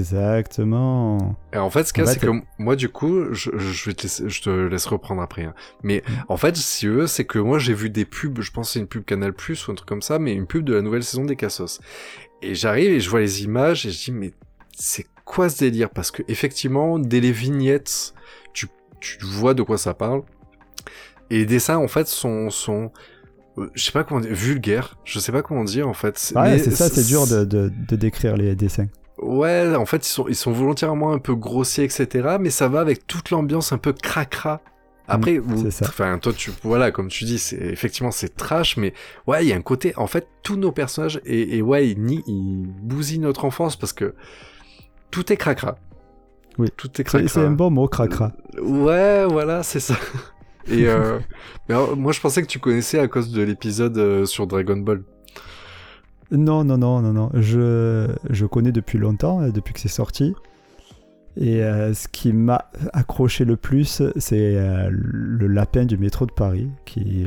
Exactement. 0.02 1.36
Et 1.52 1.58
en 1.58 1.70
fait, 1.70 1.84
ce 1.84 1.92
qu'il 1.92 2.02
y 2.04 2.06
a, 2.06 2.10
En 2.10 2.12
c'est 2.12 2.20
que 2.20 2.30
moi, 2.58 2.74
du 2.76 2.88
coup, 2.88 3.32
je, 3.32 3.50
je, 3.58 3.84
vais 3.90 3.94
te 3.94 4.02
laisser- 4.02 4.28
je 4.28 4.42
te 4.42 4.50
laisse 4.50 4.86
reprendre 4.86 5.22
après. 5.22 5.44
hein. 5.44 5.54
Mais 5.82 6.02
Mm. 6.08 6.12
en 6.28 6.36
fait, 6.36 6.56
si 6.56 6.80
tu 6.80 6.88
veux, 6.88 7.06
c'est 7.06 7.24
que 7.24 7.38
moi, 7.38 7.58
j'ai 7.58 7.74
vu 7.74 7.90
des 7.90 8.04
pubs, 8.04 8.40
je 8.40 8.50
pense 8.50 8.68
que 8.68 8.72
c'est 8.74 8.78
une 8.80 8.86
pub 8.86 9.04
Canal 9.04 9.32
Plus 9.32 9.66
ou 9.68 9.72
un 9.72 9.74
truc 9.74 9.88
comme 9.88 10.02
ça, 10.02 10.18
mais 10.18 10.32
une 10.32 10.46
pub 10.46 10.64
de 10.64 10.74
la 10.74 10.82
nouvelle 10.82 11.04
saison 11.04 11.24
des 11.24 11.36
Cassos. 11.36 11.80
Et 12.40 12.54
j'arrive 12.54 12.90
et 12.92 13.00
je 13.00 13.08
vois 13.10 13.20
les 13.20 13.44
images 13.44 13.86
et 13.86 13.90
je 13.90 14.04
dis, 14.06 14.12
mais 14.12 14.32
c'est 14.76 15.06
quoi 15.24 15.48
ce 15.48 15.58
délire? 15.60 15.90
Parce 15.90 16.10
que 16.10 16.22
effectivement, 16.28 16.98
dès 16.98 17.20
les 17.20 17.32
vignettes, 17.32 18.14
tu, 18.54 18.66
tu 19.00 19.18
vois 19.22 19.54
de 19.54 19.62
quoi 19.62 19.78
ça 19.78 19.94
parle. 19.94 20.22
Et 21.32 21.38
les 21.38 21.46
dessins, 21.46 21.76
en 21.78 21.88
fait, 21.88 22.06
sont, 22.08 22.50
sont 22.50 22.90
euh, 23.58 23.68
je 23.74 23.84
sais 23.84 23.92
pas 23.92 24.04
comment 24.04 24.20
dire, 24.20 24.34
vulgaires. 24.34 24.96
Je 25.04 25.18
sais 25.18 25.32
pas 25.32 25.42
comment 25.42 25.64
dire, 25.64 25.88
en 25.88 25.94
fait. 25.94 26.32
Ouais, 26.36 26.42
Mais 26.52 26.58
c'est 26.58 26.70
ça, 26.70 26.88
c'est 26.88 27.06
dur 27.06 27.26
de, 27.26 27.44
de, 27.44 27.70
de 27.88 27.96
décrire 27.96 28.36
les 28.36 28.54
dessins. 28.54 28.86
Ouais, 29.18 29.74
en 29.76 29.86
fait, 29.86 30.06
ils 30.06 30.10
sont, 30.10 30.26
ils 30.28 30.34
sont 30.34 30.52
volontairement 30.52 31.12
un 31.12 31.18
peu 31.18 31.34
grossiers, 31.34 31.84
etc. 31.84 32.36
Mais 32.40 32.50
ça 32.50 32.68
va 32.68 32.80
avec 32.80 33.06
toute 33.06 33.30
l'ambiance 33.30 33.72
un 33.72 33.78
peu 33.78 33.92
cracra. 33.92 34.60
Après, 35.08 35.38
Mm, 35.38 35.70
ça. 35.70 35.86
enfin, 35.88 36.18
toi, 36.18 36.32
tu, 36.32 36.50
voilà, 36.62 36.90
comme 36.90 37.08
tu 37.08 37.24
dis, 37.24 37.38
c'est 37.38 37.56
effectivement 37.56 38.10
c'est 38.12 38.34
trash, 38.36 38.76
mais 38.76 38.94
ouais, 39.26 39.44
il 39.44 39.48
y 39.48 39.52
a 39.52 39.56
un 39.56 39.60
côté, 39.62 39.92
en 39.96 40.06
fait, 40.06 40.28
tous 40.42 40.56
nos 40.56 40.70
personnages 40.72 41.20
et, 41.26 41.56
et 41.58 41.62
ouais, 41.62 41.88
ils, 41.88 41.98
ils 42.26 42.66
bousillent 42.82 43.18
notre 43.18 43.44
enfance 43.44 43.76
parce 43.76 43.92
que 43.92 44.14
tout 45.10 45.32
est 45.32 45.36
cracra. 45.36 45.76
Oui. 46.58 46.68
tout 46.76 46.88
est 47.00 47.04
cracra. 47.04 47.28
c'est 47.28 47.40
un 47.40 47.50
bon 47.50 47.70
mot, 47.70 47.88
cracra. 47.88 48.32
Ouais, 48.60 49.24
voilà, 49.26 49.62
c'est 49.62 49.80
ça. 49.80 49.94
Et 50.68 50.86
euh, 50.86 51.18
alors, 51.68 51.96
moi, 51.96 52.12
je 52.12 52.20
pensais 52.20 52.42
que 52.42 52.46
tu 52.46 52.58
connaissais 52.58 52.98
à 52.98 53.08
cause 53.08 53.32
de 53.32 53.42
l'épisode 53.42 53.96
euh, 53.98 54.26
sur 54.26 54.46
Dragon 54.46 54.76
Ball. 54.76 55.02
Non, 56.32 56.64
non, 56.64 56.78
non, 56.78 57.02
non, 57.02 57.12
non. 57.12 57.30
Je, 57.34 58.08
je 58.30 58.46
connais 58.46 58.72
depuis 58.72 58.98
longtemps, 58.98 59.42
euh, 59.42 59.50
depuis 59.50 59.74
que 59.74 59.80
c'est 59.80 59.88
sorti. 59.88 60.34
Et 61.36 61.62
euh, 61.62 61.92
ce 61.92 62.08
qui 62.08 62.32
m'a 62.32 62.70
accroché 62.92 63.44
le 63.44 63.56
plus, 63.56 64.02
c'est 64.16 64.56
euh, 64.56 64.88
le 64.90 65.46
lapin 65.46 65.84
du 65.84 65.98
métro 65.98 66.24
de 66.24 66.32
Paris, 66.32 66.70
qui, 66.86 67.26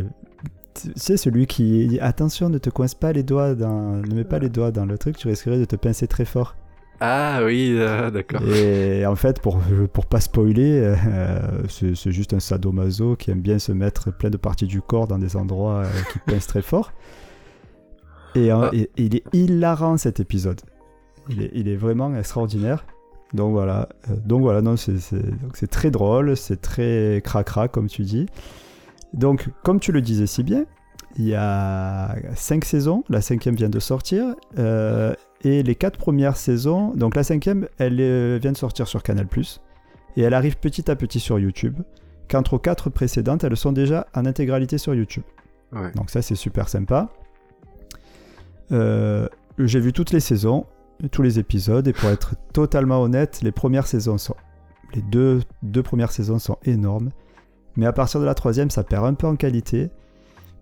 sais, 0.96 1.18
celui 1.18 1.46
qui 1.46 1.88
dit 1.88 2.00
attention, 2.00 2.50
ne 2.50 2.58
te 2.58 2.70
coince 2.70 2.96
pas 2.96 3.14
les 3.14 3.24
doigts 3.24 3.54
dans, 3.54 3.98
ne 3.98 4.16
mets 4.16 4.24
pas 4.24 4.40
les 4.40 4.50
doigts 4.50 4.72
dans 4.72 4.86
le 4.86 4.98
truc, 4.98 5.18
tu 5.18 5.28
risquerais 5.28 5.60
de 5.60 5.66
te 5.66 5.76
pincer 5.76 6.08
très 6.08 6.26
fort. 6.26 6.56
Ah 7.02 7.42
oui, 7.44 7.76
euh, 7.78 8.10
d'accord. 8.10 8.42
Et 8.44 9.06
en 9.06 9.16
fait, 9.16 9.42
pour, 9.42 9.60
pour 9.92 10.06
pas 10.06 10.20
spoiler, 10.22 10.80
euh, 11.08 11.40
c'est 11.68 12.12
juste 12.12 12.34
un 12.34 12.40
sadomaso 12.40 13.16
qui 13.16 13.32
aime 13.32 13.42
bien 13.42 13.60
se 13.60 13.72
mettre 13.72 14.12
plein 14.16 14.30
de 14.30 14.38
parties 14.38 14.66
du 14.68 14.82
corps 14.82 15.08
dans 15.08 15.18
des 15.20 15.36
endroits 15.36 15.84
euh, 15.84 15.90
qui 16.14 16.20
pincent 16.26 16.48
très 16.48 16.62
fort. 16.62 16.94
Et, 18.36 18.50
Ah. 18.52 18.70
et- 18.74 18.90
et 18.98 19.04
il 19.06 19.16
est 19.16 19.24
hilarant 19.34 19.98
cet 19.98 20.20
épisode. 20.20 20.62
Il 21.30 21.42
est, 21.42 21.52
il 21.54 21.68
est 21.68 21.76
vraiment 21.78 22.16
extraordinaire. 22.16 22.86
Donc 23.34 23.52
voilà, 23.52 23.90
donc 24.26 24.42
voilà, 24.42 24.62
non, 24.62 24.76
c'est 24.78 25.68
très 25.70 25.92
drôle, 25.92 26.38
c'est 26.38 26.62
très 26.62 27.22
cracra 27.26 27.68
comme 27.68 27.88
tu 27.88 28.04
dis. 28.04 28.28
Donc, 29.14 29.50
comme 29.64 29.80
tu 29.80 29.92
le 29.92 30.00
disais 30.02 30.28
si 30.28 30.44
bien, 30.44 30.66
il 31.18 31.26
y 31.26 31.36
a 31.36 32.16
cinq 32.36 32.64
saisons, 32.64 33.04
la 33.10 33.22
cinquième 33.22 33.56
vient 33.56 33.70
de 33.70 33.80
sortir, 33.80 34.36
euh, 34.60 35.14
et 35.42 35.64
les 35.64 35.76
quatre 35.76 35.98
premières 35.98 36.38
saisons, 36.38 36.94
donc 36.96 37.16
la 37.16 37.24
cinquième, 37.24 37.68
elle 37.78 37.98
euh, 38.00 38.40
vient 38.42 38.52
de 38.52 38.58
sortir 38.58 38.88
sur 38.88 39.04
Canal+, 39.04 39.28
et 40.18 40.22
elle 40.22 40.34
arrive 40.34 40.58
petit 40.58 40.90
à 40.90 40.96
petit 40.96 41.20
sur 41.20 41.38
YouTube, 41.40 41.80
qu'entre 42.28 42.54
aux 42.54 42.60
quatre 42.60 42.90
précédentes, 42.90 43.44
elles 43.44 43.58
sont 43.58 43.72
déjà 43.72 44.08
en 44.16 44.26
intégralité 44.26 44.78
sur 44.78 44.96
YouTube. 44.96 45.24
Ouais. 45.72 45.92
Donc 45.92 46.10
ça, 46.10 46.22
c'est 46.22 46.36
super 46.36 46.70
sympa. 46.70 47.10
Euh, 48.72 49.28
J'ai 49.60 49.80
vu 49.80 49.94
toutes 49.94 50.12
les 50.12 50.20
saisons, 50.20 50.66
tous 51.12 51.22
les 51.22 51.38
épisodes, 51.38 51.88
et 51.88 51.94
pour 51.94 52.10
être 52.10 52.36
totalement 52.54 53.02
honnête, 53.02 53.42
les 53.42 53.52
premières 53.52 53.88
saisons 53.88 54.18
sont... 54.18 54.36
Les 54.94 55.02
deux, 55.02 55.42
deux 55.62 55.84
premières 55.84 56.12
saisons 56.12 56.40
sont 56.40 56.58
énormes, 56.64 57.10
mais 57.76 57.86
à 57.86 57.92
partir 57.94 58.22
de 58.22 58.26
la 58.26 58.34
troisième, 58.34 58.70
ça 58.70 58.84
perd 58.84 59.06
un 59.06 59.14
peu 59.14 59.28
en 59.28 59.36
qualité. 59.36 59.90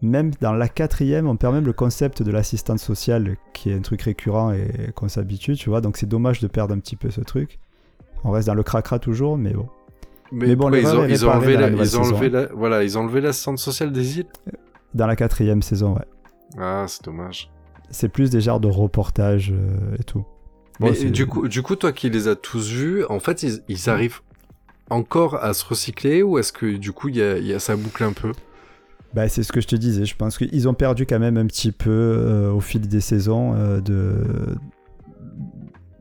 Même 0.04 0.32
dans 0.42 0.52
la 0.52 0.68
quatrième, 0.68 1.28
on 1.28 1.38
perd 1.38 1.54
même 1.54 1.66
le 1.66 1.72
concept 1.72 2.24
de 2.24 2.32
l'assistante 2.32 2.80
sociale, 2.80 3.38
qui 3.54 3.70
est 3.70 3.74
un 3.74 3.80
truc 3.80 4.02
récurrent 4.02 4.52
et 4.52 4.92
qu'on 4.96 5.08
s'habitue, 5.08 5.56
tu 5.56 5.70
vois. 5.70 5.80
Donc 5.80 5.96
c'est 5.96 6.06
dommage 6.06 6.42
de 6.42 6.48
perdre 6.48 6.76
un 6.76 6.80
petit 6.80 6.98
peu 6.98 7.10
ce 7.10 7.22
truc. 7.22 7.58
On 8.26 8.32
reste 8.32 8.48
dans 8.48 8.54
le 8.54 8.64
cracra 8.64 9.00
toujours, 9.00 9.38
mais 9.38 9.54
bon. 9.54 9.70
Mais 10.34 10.56
bon, 10.56 10.74
ils 10.74 10.86
ont, 10.88 11.06
ils 11.06 11.26
ont 11.26 11.30
enlevé 11.32 11.54
dans 11.54 11.62
la 11.62 11.66
la, 11.68 11.72
nouvelle 11.72 11.88
ils 11.88 11.98
ont 11.98 12.04
saison, 12.04 12.16
enlevé 12.16 12.30
la, 12.30 12.46
voilà, 12.48 12.84
ils 12.84 12.98
ont 12.98 13.02
enlevé 13.02 13.22
l'assistante 13.22 13.60
sociale 13.60 13.92
des 13.92 14.20
îles? 14.20 14.26
Dans 14.94 15.08
la 15.08 15.16
quatrième 15.16 15.62
saison, 15.62 15.94
ouais. 15.94 16.06
Ah, 16.58 16.86
c'est 16.88 17.04
dommage. 17.04 17.50
C'est 17.90 18.10
plus 18.10 18.30
des 18.30 18.42
genres 18.42 18.60
de 18.60 18.68
reportages 18.68 19.54
euh, 19.56 19.96
et 20.00 20.04
tout. 20.04 20.26
Bon, 20.80 20.92
Mais 20.92 21.12
du 21.12 21.28
coup, 21.28 21.48
du 21.48 21.62
coup, 21.62 21.76
toi 21.76 21.92
qui 21.94 22.10
les 22.10 22.28
as 22.28 22.36
tous 22.36 22.70
vus, 22.70 23.06
en 23.06 23.20
fait, 23.20 23.44
ils, 23.44 23.62
ils 23.68 23.90
arrivent 23.90 24.22
encore 24.90 25.36
à 25.36 25.54
se 25.54 25.64
recycler 25.66 26.24
ou 26.24 26.40
est-ce 26.40 26.52
que 26.52 26.76
du 26.78 26.92
coup, 26.92 27.10
il 27.10 27.18
y 27.18 27.22
a, 27.22 27.38
y 27.38 27.54
a 27.54 27.60
ça 27.60 27.76
boucle 27.76 28.04
un 28.04 28.14
peu? 28.14 28.32
Bah, 29.14 29.30
c'est 29.30 29.44
ce 29.44 29.52
que 29.52 29.62
je 29.62 29.68
te 29.68 29.76
disais. 29.76 30.06
Je 30.06 30.16
pense 30.16 30.38
qu'ils 30.38 30.68
ont 30.68 30.74
perdu 30.74 31.06
quand 31.06 31.20
même 31.20 31.38
un 31.38 31.46
petit 31.46 31.72
peu 31.72 31.90
euh, 31.92 32.52
au 32.52 32.60
fil 32.60 32.88
des 32.88 33.02
saisons 33.02 33.54
euh, 33.56 33.80
de 33.80 34.24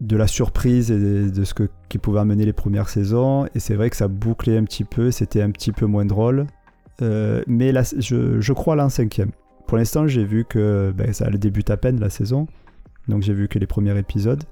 de 0.01 0.17
la 0.17 0.27
surprise 0.27 0.91
et 0.91 0.99
de, 0.99 1.31
de 1.31 1.45
ce 1.45 1.55
que 1.55 1.69
qui 1.89 1.99
pouvait 1.99 2.21
amener 2.21 2.45
les 2.45 2.53
premières 2.53 2.89
saisons. 2.89 3.47
Et 3.55 3.61
c'est 3.61 3.75
vrai 3.75 3.91
que 3.91 3.97
ça 3.97 4.09
bouclait 4.09 4.57
un 4.57 4.65
petit 4.65 4.85
peu. 4.85 5.11
C'était 5.11 5.43
un 5.43 5.51
petit 5.51 5.73
peu 5.73 5.87
moins 5.87 6.05
drôle. 6.05 6.47
Euh, 7.03 7.43
mais 7.47 7.71
là, 7.71 7.83
je, 7.99 8.41
je 8.41 8.53
crois 8.53 8.77
l'an 8.77 8.89
cinquième. 8.89 9.31
Pour 9.67 9.79
l'instant, 9.79 10.07
j'ai 10.07 10.25
vu 10.25 10.45
que 10.45 10.93
ben, 10.97 11.13
ça 11.13 11.31
débute 11.31 11.71
à 11.71 11.77
peine 11.77 12.01
la 12.01 12.11
saison. 12.11 12.47
Donc 13.09 13.23
j'ai 13.23 13.35
vu 13.35 13.47
que 13.47 13.59
les 13.59 13.67
premiers 13.67 13.97
épisodes. 13.99 14.43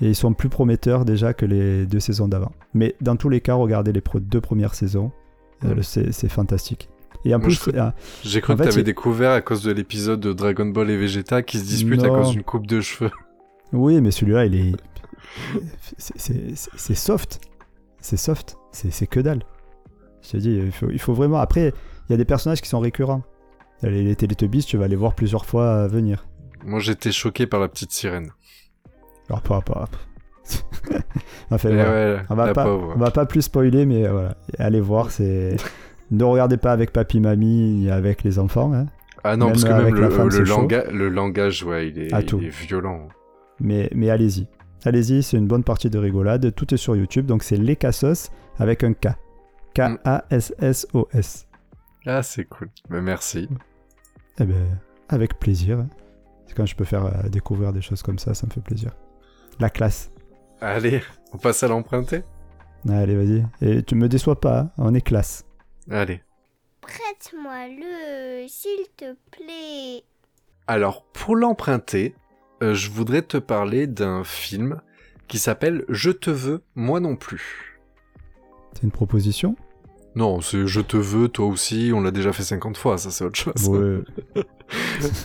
Et 0.00 0.08
ils 0.08 0.16
sont 0.16 0.32
plus 0.32 0.48
prometteurs 0.48 1.04
déjà 1.04 1.34
que 1.34 1.44
les 1.44 1.84
deux 1.86 2.00
saisons 2.00 2.26
d'avant. 2.26 2.52
Mais 2.72 2.96
dans 3.02 3.16
tous 3.16 3.28
les 3.28 3.42
cas, 3.42 3.54
regardez 3.54 3.92
les 3.92 4.02
deux 4.20 4.40
premières 4.40 4.74
saisons. 4.74 5.12
C'est 5.82 6.28
fantastique. 6.28 6.88
Et 7.24 7.34
en 7.34 7.38
Moi, 7.38 7.46
plus, 7.48 7.54
je 7.54 7.60
trouve- 7.60 7.74
ah, 7.78 7.94
J'ai 8.24 8.40
cru 8.40 8.52
En 8.52 8.56
que 8.56 8.62
fait, 8.62 8.68
t'avais 8.70 8.80
il- 8.80 8.84
découvert 8.84 9.32
à 9.32 9.40
cause 9.42 9.62
de 9.62 9.72
l'épisode 9.72 10.20
de 10.20 10.32
Dragon 10.32 10.66
Ball 10.66 10.88
et 10.90 10.96
Vegeta 10.96 11.42
qui 11.42 11.58
se 11.58 11.64
disputent 11.64 12.02
à 12.04 12.08
cause 12.08 12.30
d'une 12.30 12.42
coupe 12.44 12.66
de 12.66 12.80
cheveux. 12.80 13.10
Oui, 13.72 14.00
mais 14.00 14.10
celui-là, 14.10 14.46
il 14.46 14.54
est. 14.56 14.72
c'est- 15.98 16.94
soft. 16.94 17.40
C'est 18.00 18.16
soft. 18.16 18.56
C'est 18.72 19.06
que 19.06 19.20
dalle. 19.20 19.42
Je 20.22 20.30
te 20.30 20.36
dis, 20.38 20.50
il 20.56 20.72
faut, 20.72 20.90
il 20.90 20.98
faut 20.98 21.14
vraiment. 21.14 21.38
Après, 21.38 21.72
il 22.08 22.12
y 22.12 22.14
a 22.14 22.16
des 22.16 22.24
personnages 22.24 22.60
qui 22.60 22.68
sont 22.68 22.80
récurrents. 22.80 23.22
Les, 23.82 24.02
les 24.02 24.16
Teletubbies, 24.16 24.64
tu 24.64 24.76
vas 24.76 24.88
les 24.88 24.96
voir 24.96 25.14
plusieurs 25.14 25.46
fois 25.46 25.86
venir. 25.88 26.26
Moi, 26.64 26.80
j'étais 26.80 27.12
choqué 27.12 27.46
par 27.46 27.60
la 27.60 27.68
petite 27.68 27.92
sirène. 27.92 28.32
Alors, 29.28 29.40
pas. 29.42 29.60
pas... 29.60 29.88
enfin, 31.50 31.68
Et 31.68 31.74
voilà. 31.74 31.90
ouais, 31.90 32.22
on, 32.28 32.34
va 32.34 32.52
pas, 32.52 32.66
on 32.66 32.96
va 32.96 33.10
pas 33.12 33.24
plus 33.24 33.42
spoiler, 33.42 33.86
mais 33.86 34.08
voilà. 34.08 34.36
Allez 34.58 34.80
voir, 34.80 35.10
c'est. 35.10 35.56
Ne 36.10 36.24
regardez 36.24 36.56
pas 36.56 36.72
avec 36.72 36.92
papy, 36.92 37.20
mamie, 37.20 37.72
ni 37.74 37.90
avec 37.90 38.22
les 38.24 38.38
enfants. 38.38 38.72
hein. 38.72 38.86
Ah 39.22 39.36
non, 39.36 39.46
même 39.46 39.52
parce 39.52 39.64
que 39.64 39.72
même 39.82 39.94
le, 39.94 40.10
femme, 40.10 40.28
le, 40.28 40.44
langa- 40.44 40.90
langage, 40.90 41.62
ouais, 41.62 41.88
il 41.88 41.98
est, 41.98 42.08
il 42.32 42.48
violent. 42.48 43.08
Mais, 43.60 43.90
mais 43.94 44.08
allez-y. 44.08 44.46
Allez-y, 44.84 45.22
c'est 45.22 45.36
une 45.36 45.46
bonne 45.46 45.62
partie 45.62 45.90
de 45.90 45.98
rigolade. 45.98 46.54
Tout 46.54 46.72
est 46.72 46.78
sur 46.78 46.96
YouTube, 46.96 47.26
donc 47.26 47.42
c'est 47.42 47.56
Les 47.58 47.76
Cassos 47.76 48.30
avec 48.58 48.82
un 48.82 48.94
K. 48.94 49.08
K-A-S-S-O-S. 49.74 51.46
Ah, 52.06 52.22
c'est 52.22 52.44
cool. 52.44 52.70
Mais 52.88 53.00
merci. 53.02 53.48
Eh 54.38 54.44
ben, 54.44 54.78
avec 55.08 55.38
plaisir. 55.38 55.84
C'est 56.46 56.54
quand 56.56 56.66
je 56.66 56.74
peux 56.74 56.84
faire 56.84 57.04
euh, 57.04 57.28
découvrir 57.28 57.72
des 57.72 57.82
choses 57.82 58.02
comme 58.02 58.18
ça, 58.18 58.32
ça 58.34 58.46
me 58.46 58.52
fait 58.52 58.62
plaisir. 58.62 58.90
La 59.60 59.68
classe. 59.68 60.10
Allez, 60.62 61.02
on 61.32 61.38
passe 61.38 61.62
à 61.62 61.68
l'emprunter 61.68 62.22
Allez, 62.88 63.14
vas-y. 63.16 63.44
Et 63.60 63.82
tu 63.82 63.94
me 63.94 64.08
déçois 64.08 64.40
pas, 64.40 64.60
hein, 64.60 64.70
on 64.78 64.94
est 64.94 65.00
classe. 65.02 65.44
Allez. 65.90 66.22
Prête-moi 66.80 67.68
le, 67.68 68.46
s'il 68.48 68.86
te 68.96 69.16
plaît. 69.32 70.04
Alors, 70.66 71.04
pour 71.04 71.34
l'emprunter, 71.34 72.14
euh, 72.62 72.74
je 72.74 72.90
voudrais 72.90 73.22
te 73.22 73.36
parler 73.36 73.86
d'un 73.86 74.22
film 74.22 74.80
qui 75.26 75.38
s'appelle 75.38 75.84
Je 75.88 76.10
te 76.10 76.30
veux, 76.30 76.62
moi 76.74 77.00
non 77.00 77.16
plus. 77.16 77.80
C'est 78.72 78.84
une 78.84 78.92
proposition? 78.92 79.56
Non, 80.16 80.40
c'est 80.40 80.66
Je 80.66 80.80
te 80.80 80.96
veux, 80.96 81.28
toi 81.28 81.46
aussi, 81.46 81.92
on 81.94 82.00
l'a 82.00 82.10
déjà 82.10 82.32
fait 82.32 82.42
50 82.42 82.76
fois, 82.76 82.98
ça 82.98 83.10
c'est 83.10 83.24
autre 83.24 83.38
chose. 83.38 83.68
Ouais. 83.68 84.42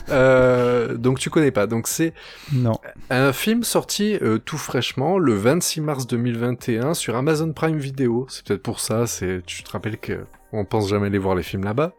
Euh, 0.10 0.96
donc 0.98 1.20
tu 1.20 1.30
connais 1.30 1.52
pas. 1.52 1.68
Donc 1.68 1.88
c'est 1.88 2.14
Non. 2.52 2.74
un 3.12 3.32
film 3.34 3.64
sorti 3.64 4.18
euh, 4.22 4.40
tout 4.40 4.58
fraîchement 4.58 5.20
le 5.20 5.36
26 5.36 5.82
mars 5.82 6.08
2021 6.08 6.96
sur 6.96 7.16
Amazon 7.16 7.52
Prime 7.54 7.78
Video. 7.78 8.26
C'est 8.30 8.44
peut-être 8.46 8.64
pour 8.64 8.80
ça, 8.80 9.06
c'est 9.06 9.42
tu 9.46 9.62
te 9.64 9.70
rappelles 9.72 9.98
que 10.00 10.26
on 10.52 10.66
pense 10.66 10.90
jamais 10.90 11.08
aller 11.08 11.20
voir 11.20 11.36
les 11.36 11.44
films 11.44 11.64
là-bas. 11.64 11.94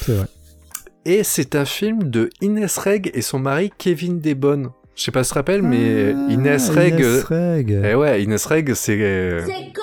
C'est 0.00 0.12
vrai. 0.14 0.26
Et 1.04 1.22
c'est 1.24 1.54
un 1.54 1.64
film 1.64 2.04
de 2.10 2.30
Inès 2.40 2.76
Reg 2.78 3.10
et 3.14 3.22
son 3.22 3.38
mari 3.38 3.72
Kevin 3.78 4.18
Desbonnes. 4.20 4.70
Je 4.96 5.04
sais 5.04 5.10
pas 5.12 5.22
si 5.24 5.28
tu 5.30 5.34
te 5.34 5.38
rappelles, 5.38 5.62
mais 5.62 6.14
Ah, 6.16 6.32
Inès 6.32 6.68
Reg. 6.70 6.94
Inès 6.98 7.24
Reg. 7.24 7.80
Eh 7.84 7.94
ouais, 7.94 8.22
Inès 8.22 8.44
Reg, 8.44 8.74
c'est. 8.74 8.98
euh, 9.00 9.44
C'est 9.46 9.72
quand 9.72 9.82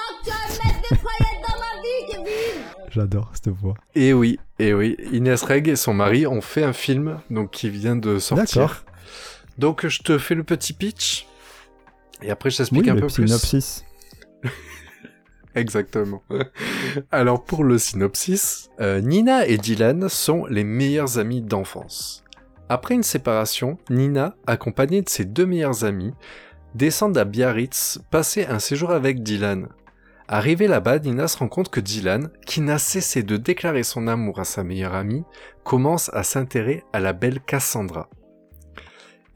Je 2.99 3.03
l'adore, 3.03 3.31
cette 3.33 3.47
voix. 3.53 3.75
Et 3.95 4.11
oui, 4.11 4.39
et 4.59 4.73
oui, 4.73 4.97
Inès 5.13 5.41
Reg 5.43 5.69
et 5.69 5.77
son 5.77 5.93
mari 5.93 6.27
ont 6.27 6.41
fait 6.41 6.63
un 6.63 6.73
film 6.73 7.19
donc 7.29 7.51
qui 7.51 7.69
vient 7.69 7.95
de 7.95 8.19
sortir. 8.19 8.45
D'accord. 8.61 8.75
Donc 9.57 9.87
je 9.87 10.01
te 10.03 10.17
fais 10.17 10.35
le 10.35 10.43
petit 10.43 10.73
pitch 10.73 11.25
et 12.21 12.29
après 12.29 12.49
je 12.49 12.57
t'explique 12.57 12.83
Oui, 12.83 12.89
un 12.89 12.95
le 12.95 13.01
peu 13.01 13.07
plus. 13.07 13.25
synopsis. 13.27 13.85
Exactement. 15.55 16.23
Alors 17.11 17.43
pour 17.43 17.63
le 17.63 17.77
synopsis, 17.77 18.69
euh, 18.79 18.99
Nina 19.01 19.47
et 19.47 19.57
Dylan 19.57 20.07
sont 20.09 20.45
les 20.45 20.63
meilleurs 20.63 21.17
amis 21.19 21.41
d'enfance. 21.41 22.23
Après 22.67 22.93
une 22.93 23.03
séparation, 23.03 23.77
Nina, 23.89 24.35
accompagnée 24.45 25.01
de 25.01 25.09
ses 25.09 25.25
deux 25.25 25.45
meilleurs 25.45 25.85
amis, 25.85 26.13
descendent 26.75 27.17
à 27.17 27.25
Biarritz 27.25 27.99
passer 28.11 28.45
un 28.45 28.59
séjour 28.59 28.91
avec 28.91 29.23
Dylan. 29.23 29.69
Arrivée 30.31 30.67
là-bas, 30.67 30.99
Nina 30.99 31.27
se 31.27 31.39
rend 31.39 31.47
compte 31.47 31.69
que 31.69 31.79
Dylan, 31.79 32.29
qui 32.45 32.61
n'a 32.61 32.77
cessé 32.77 33.23
de 33.23 33.35
déclarer 33.35 33.81
son 33.81 34.07
amour 34.07 34.39
à 34.39 34.43
sa 34.43 34.63
meilleure 34.63 34.93
amie, 34.93 35.23
commence 35.63 36.11
à 36.13 36.21
s'intéresser 36.21 36.83
à 36.93 36.99
la 36.99 37.13
belle 37.13 37.39
Cassandra. 37.39 38.07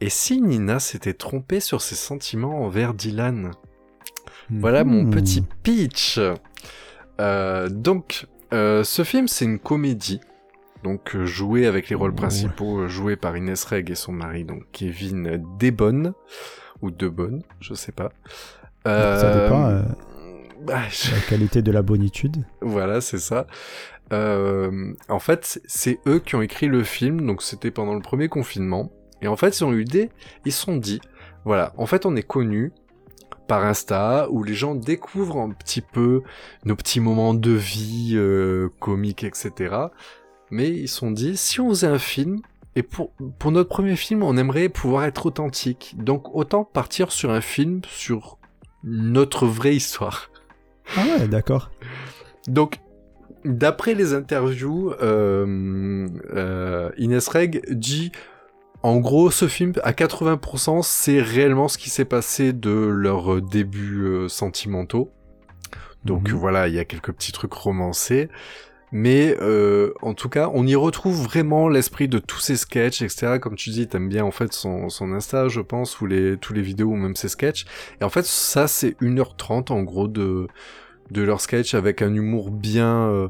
Et 0.02 0.10
si 0.10 0.40
Nina 0.40 0.80
s'était 0.80 1.16
trompée 1.16 1.62
sur 1.62 1.82
ses 1.82 1.96
sentiments 1.96 2.64
envers 2.64 2.94
Dylan? 2.94 3.52
Voilà 4.52 4.84
mon 4.84 5.02
Mhm. 5.04 5.10
petit 5.12 5.42
pitch. 5.64 6.20
Euh, 7.20 7.70
donc, 7.70 8.28
euh, 8.54 8.84
ce 8.84 9.04
film, 9.04 9.28
c'est 9.28 9.46
une 9.46 9.58
comédie. 9.60 10.22
Donc, 10.84 11.16
euh, 11.16 11.26
joué 11.26 11.66
avec 11.66 11.90
les 11.90 11.96
rôles 11.96 12.14
principaux, 12.14 12.82
euh, 12.82 12.88
joués 12.88 13.16
par 13.16 13.36
Inès 13.36 13.64
Reg 13.64 13.90
et 13.90 13.96
son 13.96 14.12
mari, 14.12 14.44
donc 14.46 14.64
Kevin 14.74 15.44
Debonne, 15.58 16.14
ou 16.84 16.92
Debonne, 16.92 17.42
je 17.62 17.74
sais 17.74 17.94
pas. 17.94 18.12
Ça 18.86 19.44
dépend, 19.44 19.82
bah, 20.66 20.82
je- 20.90 21.12
La 21.12 21.20
qualité 21.22 21.62
de 21.62 21.72
la 21.72 21.82
bonitude. 21.82 22.38
voilà, 22.62 23.02
c'est 23.02 23.18
ça. 23.20 23.48
Euh, 24.12 24.94
en 25.10 25.20
fait, 25.20 25.62
c'est 25.66 26.00
eux 26.08 26.20
qui 26.20 26.36
ont 26.36 26.42
écrit 26.42 26.68
le 26.68 26.84
film, 26.84 27.26
donc 27.26 27.42
c'était 27.42 27.72
pendant 27.72 27.94
le 27.96 28.02
premier 28.02 28.28
confinement. 28.28 28.92
Et 29.22 29.28
en 29.28 29.36
fait, 29.36 29.58
ils 29.60 29.64
ont 29.64 29.74
eu 29.74 29.86
des, 29.86 30.10
ils 30.46 30.52
se 30.52 30.62
sont 30.66 30.76
dit, 30.76 31.00
voilà, 31.46 31.74
en 31.78 31.86
fait, 31.86 32.06
on 32.06 32.16
est 32.16 32.24
connus 32.24 32.72
par 33.48 33.64
Insta, 33.66 34.28
où 34.30 34.44
les 34.44 34.54
gens 34.54 34.76
découvrent 34.76 35.40
un 35.40 35.50
petit 35.52 35.82
peu 35.82 36.22
nos 36.66 36.76
petits 36.76 37.00
moments 37.00 37.34
de 37.34 37.52
vie 37.52 38.14
euh, 38.16 38.70
comiques, 38.80 39.24
etc. 39.24 39.76
Mais 40.52 40.70
ils 40.70 40.88
se 40.88 40.98
sont 40.98 41.12
dit, 41.12 41.36
si 41.38 41.60
on 41.60 41.70
faisait 41.70 41.88
un 41.88 42.00
film, 42.00 42.42
et 42.76 42.84
pour, 42.84 43.12
pour 43.40 43.52
notre 43.52 43.70
premier 43.70 43.96
film, 43.96 44.24
on 44.24 44.36
aimerait 44.38 44.70
pouvoir 44.70 45.04
être 45.06 45.26
authentique. 45.26 45.96
Donc 45.98 46.34
autant 46.36 46.64
partir 46.64 47.12
sur 47.12 47.32
un 47.32 47.42
film 47.42 47.82
sur 47.88 48.38
notre 48.84 49.46
vraie 49.46 49.76
histoire. 49.76 50.30
Ah 50.96 51.06
ouais, 51.18 51.28
d'accord. 51.28 51.72
Donc, 52.48 52.80
d'après 53.46 53.94
les 53.94 54.14
interviews, 54.14 54.92
euh, 55.02 56.08
euh, 56.34 56.90
Inès 56.98 57.28
Reg 57.28 57.62
dit, 57.70 58.12
en 58.84 58.98
gros, 58.98 59.32
ce 59.32 59.48
film, 59.48 59.74
à 59.84 59.94
80%, 59.94 60.82
c'est 60.82 61.22
réellement 61.22 61.68
ce 61.68 61.78
qui 61.78 61.90
s'est 61.90 62.06
passé 62.06 62.54
de 62.54 62.72
leurs 62.72 63.42
débuts 63.42 64.04
euh, 64.04 64.28
sentimentaux. 64.28 65.12
Donc 66.06 66.30
Mhm. 66.32 66.38
voilà, 66.38 66.68
il 66.68 66.74
y 66.74 66.80
a 66.80 66.86
quelques 66.86 67.14
petits 67.14 67.32
trucs 67.32 67.54
romancés. 67.54 68.30
Mais 68.96 69.36
euh, 69.42 69.92
en 70.04 70.14
tout 70.14 70.30
cas, 70.30 70.52
on 70.54 70.68
y 70.68 70.76
retrouve 70.76 71.24
vraiment 71.24 71.68
l'esprit 71.68 72.08
de 72.08 72.20
tous 72.20 72.40
ces 72.40 72.56
sketchs, 72.56 73.02
etc. 73.02 73.40
Comme 73.42 73.56
tu 73.56 73.72
dis, 73.72 73.88
t'aimes 73.88 74.08
bien 74.08 74.24
en 74.24 74.30
fait 74.30 74.54
son, 74.54 74.88
son 74.90 75.14
Insta, 75.14 75.48
je 75.48 75.62
pense, 75.62 76.00
ou 76.00 76.06
les, 76.06 76.38
tous 76.38 76.54
les 76.54 76.62
vidéos, 76.62 76.90
ou 76.90 76.96
même 76.96 77.16
ses 77.16 77.28
sketchs. 77.28 77.66
Et 78.00 78.04
en 78.04 78.10
fait, 78.10 78.24
ça, 78.24 78.68
c'est 78.68 78.92
1h30 79.02 79.72
en 79.72 79.82
gros 79.82 80.08
de, 80.08 80.48
de 81.10 81.22
leur 81.24 81.42
sketch 81.42 81.74
avec 81.74 82.04
un 82.04 82.14
humour 82.14 82.52
bien 82.52 83.10
euh, 83.10 83.30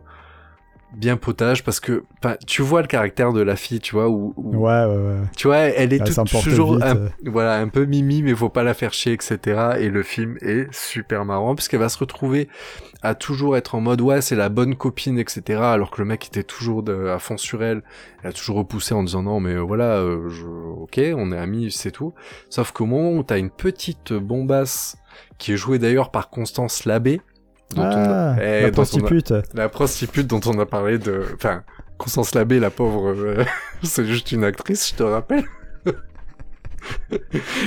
bien 0.95 1.17
potage 1.17 1.63
parce 1.63 1.79
que 1.79 2.03
tu 2.45 2.61
vois 2.61 2.81
le 2.81 2.87
caractère 2.87 3.33
de 3.33 3.41
la 3.41 3.55
fille 3.55 3.79
tu 3.79 3.95
vois 3.95 4.09
où, 4.09 4.33
où- 4.37 4.55
Ouais, 4.57 4.85
ouais, 4.85 4.95
ouais. 4.95 5.15
tu 5.35 5.47
vois 5.47 5.57
elle 5.57 5.91
est 5.91 5.99
toujours 6.43 6.75
vite, 6.75 6.83
un, 6.83 6.95
euh. 6.97 7.09
voilà 7.25 7.55
un 7.57 7.67
peu 7.67 7.85
mimi 7.85 8.21
mais 8.21 8.35
faut 8.35 8.49
pas 8.49 8.63
la 8.63 8.73
faire 8.73 8.93
chier 8.93 9.13
etc 9.13 9.71
et 9.79 9.89
le 9.89 10.03
film 10.03 10.37
est 10.41 10.71
super 10.73 11.25
marrant 11.25 11.55
puisqu'elle 11.55 11.79
va 11.79 11.89
se 11.89 11.97
retrouver 11.97 12.47
à 13.01 13.15
toujours 13.15 13.57
être 13.57 13.75
en 13.75 13.81
mode 13.81 14.01
ouais 14.01 14.21
c'est 14.21 14.35
la 14.35 14.49
bonne 14.49 14.75
copine 14.75 15.17
etc 15.17 15.59
alors 15.61 15.89
que 15.91 16.01
le 16.01 16.05
mec 16.07 16.27
était 16.27 16.43
toujours 16.43 16.83
de- 16.83 17.07
à 17.07 17.17
fond 17.19 17.37
sur 17.37 17.63
elle 17.63 17.81
elle 18.21 18.29
a 18.29 18.33
toujours 18.33 18.57
repoussé 18.57 18.93
en 18.93 19.03
disant 19.03 19.23
non 19.23 19.39
mais 19.39 19.55
voilà 19.57 19.95
euh, 19.97 20.29
je, 20.29 20.45
ok 20.45 21.01
on 21.17 21.31
est 21.31 21.37
amis 21.37 21.71
c'est 21.71 21.91
tout 21.91 22.13
sauf 22.49 22.71
qu'au 22.71 22.85
moment 22.85 23.13
où 23.17 23.23
t'as 23.23 23.39
une 23.39 23.49
petite 23.49 24.13
bombasse 24.13 24.95
qui 25.37 25.53
est 25.53 25.57
jouée 25.57 25.79
d'ailleurs 25.79 26.11
par 26.11 26.29
Constance 26.29 26.85
Labbé 26.85 27.19
on 27.75 27.81
Ah, 27.81 28.35
eh, 28.41 28.61
la 28.63 28.67
a- 28.67 28.71
prostitute. 28.71 29.33
la 29.53 29.69
prostitute 29.69 30.27
dont 30.27 30.41
on 30.45 30.59
a 30.59 30.65
parlé 30.65 30.97
de... 30.99 31.23
Enfin, 31.35 31.63
Constance 31.97 32.35
Labbé, 32.35 32.59
la 32.59 32.69
pauvre, 32.71 33.09
euh, 33.15 33.43
c'est 33.83 34.05
juste 34.05 34.31
une 34.31 34.43
actrice, 34.43 34.89
je 34.89 34.95
te 34.95 35.03
rappelle, 35.03 35.45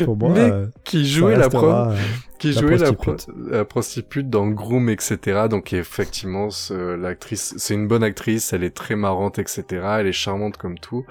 Pour 0.05 0.17
moi, 0.17 0.31
Mais 0.35 0.41
euh, 0.51 0.67
qui 0.85 1.07
jouait 1.09 1.37
la, 1.37 1.49
pro... 1.49 1.73
qui 2.39 2.53
la 2.53 2.61
jouait 2.61 2.77
la, 2.77 2.93
prostitute. 2.93 3.35
pro- 3.35 3.51
la 3.51 3.65
prostitute 3.65 4.29
dans 4.31 4.47
Groom, 4.49 4.91
etc. 4.91 5.47
Donc 5.49 5.73
effectivement, 5.73 6.51
ce- 6.51 6.95
l'actrice, 6.97 7.55
c'est 7.57 7.73
une 7.75 7.89
bonne 7.89 8.03
actrice, 8.03 8.53
elle 8.53 8.63
est 8.65 8.77
très 8.77 8.95
marrante, 8.95 9.39
etc. 9.39 9.65
Elle 10.01 10.09
est 10.09 10.13
charmante 10.13 10.59
comme 10.59 10.79
tout. 10.79 11.07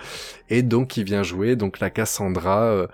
Et 0.49 0.61
donc 0.61 0.97
il 0.97 1.03
vient 1.03 1.23
jouer 1.23 1.55
donc 1.55 1.79
la 1.79 1.89
Cassandra 1.89 2.61
euh, 2.61 2.87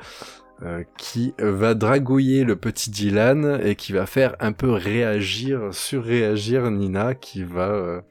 euh, 0.63 0.83
qui 0.97 1.33
va 1.39 1.73
dragouiller 1.73 2.43
le 2.43 2.55
petit 2.55 2.89
Dylan 2.91 3.59
et 3.63 3.75
qui 3.75 3.93
va 3.93 4.05
faire 4.05 4.35
un 4.39 4.51
peu 4.51 4.71
réagir, 4.71 5.59
surréagir 5.71 6.69
Nina, 6.71 7.15
qui 7.15 7.43
va 7.43 7.69
euh, 7.69 8.01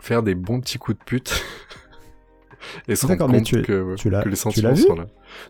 faire 0.00 0.22
des 0.22 0.34
bons 0.34 0.60
petits 0.60 0.78
coups 0.78 0.98
de 0.98 1.04
pute. 1.04 1.42
et 2.88 2.96
se 2.96 3.06
rendre 3.06 3.26
compte 3.26 3.44
tu- 3.44 3.62
que, 3.62 3.94
tu 3.96 4.10
que 4.10 4.28
les 4.28 4.36
sentiments 4.36 4.76
sont 4.76 4.94
là. 4.94 5.06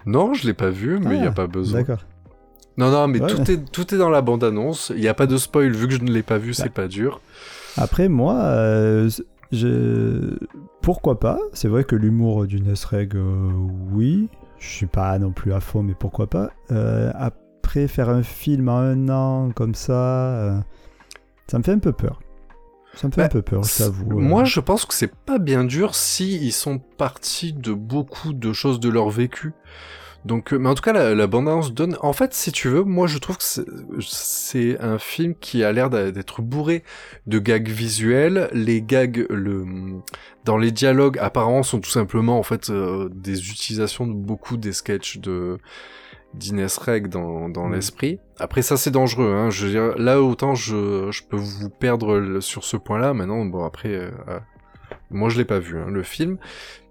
Non, 0.06 0.34
je 0.34 0.46
l'ai 0.46 0.54
pas 0.54 0.70
vu, 0.70 0.98
mais 0.98 1.16
il 1.16 1.22
y 1.22 1.26
a 1.26 1.30
Ah, 1.30 1.32
pas 1.32 1.46
besoin. 1.46 1.80
D'accord. 1.80 2.04
Non, 2.78 2.90
non, 2.90 3.08
mais 3.08 3.20
Ouais. 3.20 3.28
tout, 3.28 3.50
est, 3.50 3.70
tout 3.72 3.94
est 3.94 3.98
dans 3.98 4.10
la 4.10 4.20
bande-annonce. 4.20 4.92
Il 4.94 5.00
n'y 5.00 5.08
a 5.08 5.14
pas 5.14 5.26
de 5.26 5.36
spoil, 5.38 5.70
vu 5.72 5.86
que 5.88 5.94
je 5.94 6.00
ne 6.00 6.10
l'ai 6.10 6.22
pas 6.22 6.36
vu, 6.38 6.50
Bah. 6.50 6.54
c'est 6.62 6.72
pas 6.72 6.88
dur. 6.88 7.20
Après, 7.78 8.08
moi, 8.08 8.34
euh, 8.42 9.08
je... 9.52 10.36
pourquoi 10.82 11.18
pas 11.20 11.38
C'est 11.52 11.68
vrai 11.68 11.84
que 11.84 11.96
l'humour 11.96 12.46
d'une 12.46 12.72
Reg, 12.90 13.14
euh, 13.16 13.50
oui. 13.92 14.28
Je 14.58 14.66
suis 14.68 14.86
pas 14.86 15.18
non 15.18 15.32
plus 15.32 15.52
à 15.52 15.60
fond, 15.60 15.82
mais 15.82 15.94
pourquoi 15.94 16.28
pas 16.28 16.50
Euh, 16.70 17.12
Après, 17.14 17.88
faire 17.88 18.08
un 18.08 18.22
film 18.22 18.68
en 18.68 18.78
un 18.78 19.08
an 19.08 19.50
comme 19.54 19.74
ça, 19.74 19.92
euh, 20.34 20.60
ça 21.46 21.58
me 21.58 21.62
fait 21.62 21.72
un 21.72 21.78
peu 21.78 21.92
peur. 21.92 22.20
Ça 22.94 23.08
me 23.08 23.12
fait 23.12 23.20
Bah, 23.20 23.26
un 23.26 23.28
peu 23.28 23.42
peur, 23.42 23.62
je 23.64 23.78
t'avoue. 23.78 24.10
euh. 24.18 24.22
Moi, 24.22 24.44
je 24.44 24.60
pense 24.60 24.86
que 24.86 24.94
c'est 24.94 25.14
pas 25.14 25.38
bien 25.38 25.64
dur 25.64 25.94
si 25.94 26.36
ils 26.38 26.52
sont 26.52 26.78
partis 26.78 27.52
de 27.52 27.72
beaucoup 27.74 28.32
de 28.32 28.52
choses 28.54 28.80
de 28.80 28.88
leur 28.88 29.10
vécu. 29.10 29.52
Donc, 30.24 30.52
euh, 30.52 30.58
mais 30.58 30.68
en 30.68 30.74
tout 30.74 30.82
cas, 30.82 30.92
la, 30.92 31.14
la 31.14 31.26
bande-annonce 31.26 31.72
donne. 31.72 31.96
En 32.00 32.12
fait, 32.12 32.34
si 32.34 32.50
tu 32.50 32.68
veux, 32.68 32.82
moi, 32.82 33.06
je 33.06 33.18
trouve 33.18 33.36
que 33.38 33.44
c'est- 33.44 34.80
un 34.80 34.98
film 34.98 35.34
qui 35.40 35.62
a 35.62 35.70
l'air 35.72 35.90
d'être 35.90 36.42
bourré 36.42 36.82
de 37.26 37.38
gags 37.38 37.68
visuels. 37.68 38.48
Les 38.52 38.82
gags, 38.82 39.26
le 39.30 39.64
dans 40.44 40.56
les 40.58 40.70
dialogues, 40.72 41.18
apparemment, 41.20 41.62
sont 41.62 41.80
tout 41.80 41.90
simplement 41.90 42.38
en 42.38 42.42
fait 42.42 42.70
euh, 42.70 43.08
des 43.12 43.50
utilisations 43.50 44.06
de 44.06 44.12
beaucoup 44.14 44.56
des 44.56 44.72
sketchs 44.72 45.18
de 45.18 45.58
d'Inès 46.34 46.76
Reg 46.78 47.08
dans, 47.08 47.48
dans 47.48 47.66
Mm. 47.68 47.72
l'esprit. 47.74 48.18
Après 48.38 48.60
ça 48.62 48.76
c'est 48.76 48.90
dangereux, 48.90 49.32
hein. 49.32 49.48
je 49.50 49.64
veux 49.66 49.70
dire, 49.70 49.96
là 49.96 50.20
autant 50.20 50.54
je, 50.54 51.08
je 51.10 51.22
peux 51.22 51.36
vous 51.36 51.70
perdre 51.70 52.40
sur 52.40 52.62
ce 52.64 52.76
point-là, 52.76 53.14
maintenant 53.14 53.44
bon 53.46 53.64
après, 53.64 53.88
euh, 53.94 54.10
euh, 54.28 54.38
moi 55.10 55.30
je 55.30 55.38
l'ai 55.38 55.46
pas 55.46 55.58
vu 55.60 55.78
hein, 55.78 55.86
le 55.90 56.02
film, 56.02 56.36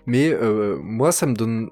mais 0.07 0.31
euh, 0.33 0.77
moi 0.81 1.11
ça 1.11 1.27
me 1.27 1.33
donne, 1.35 1.69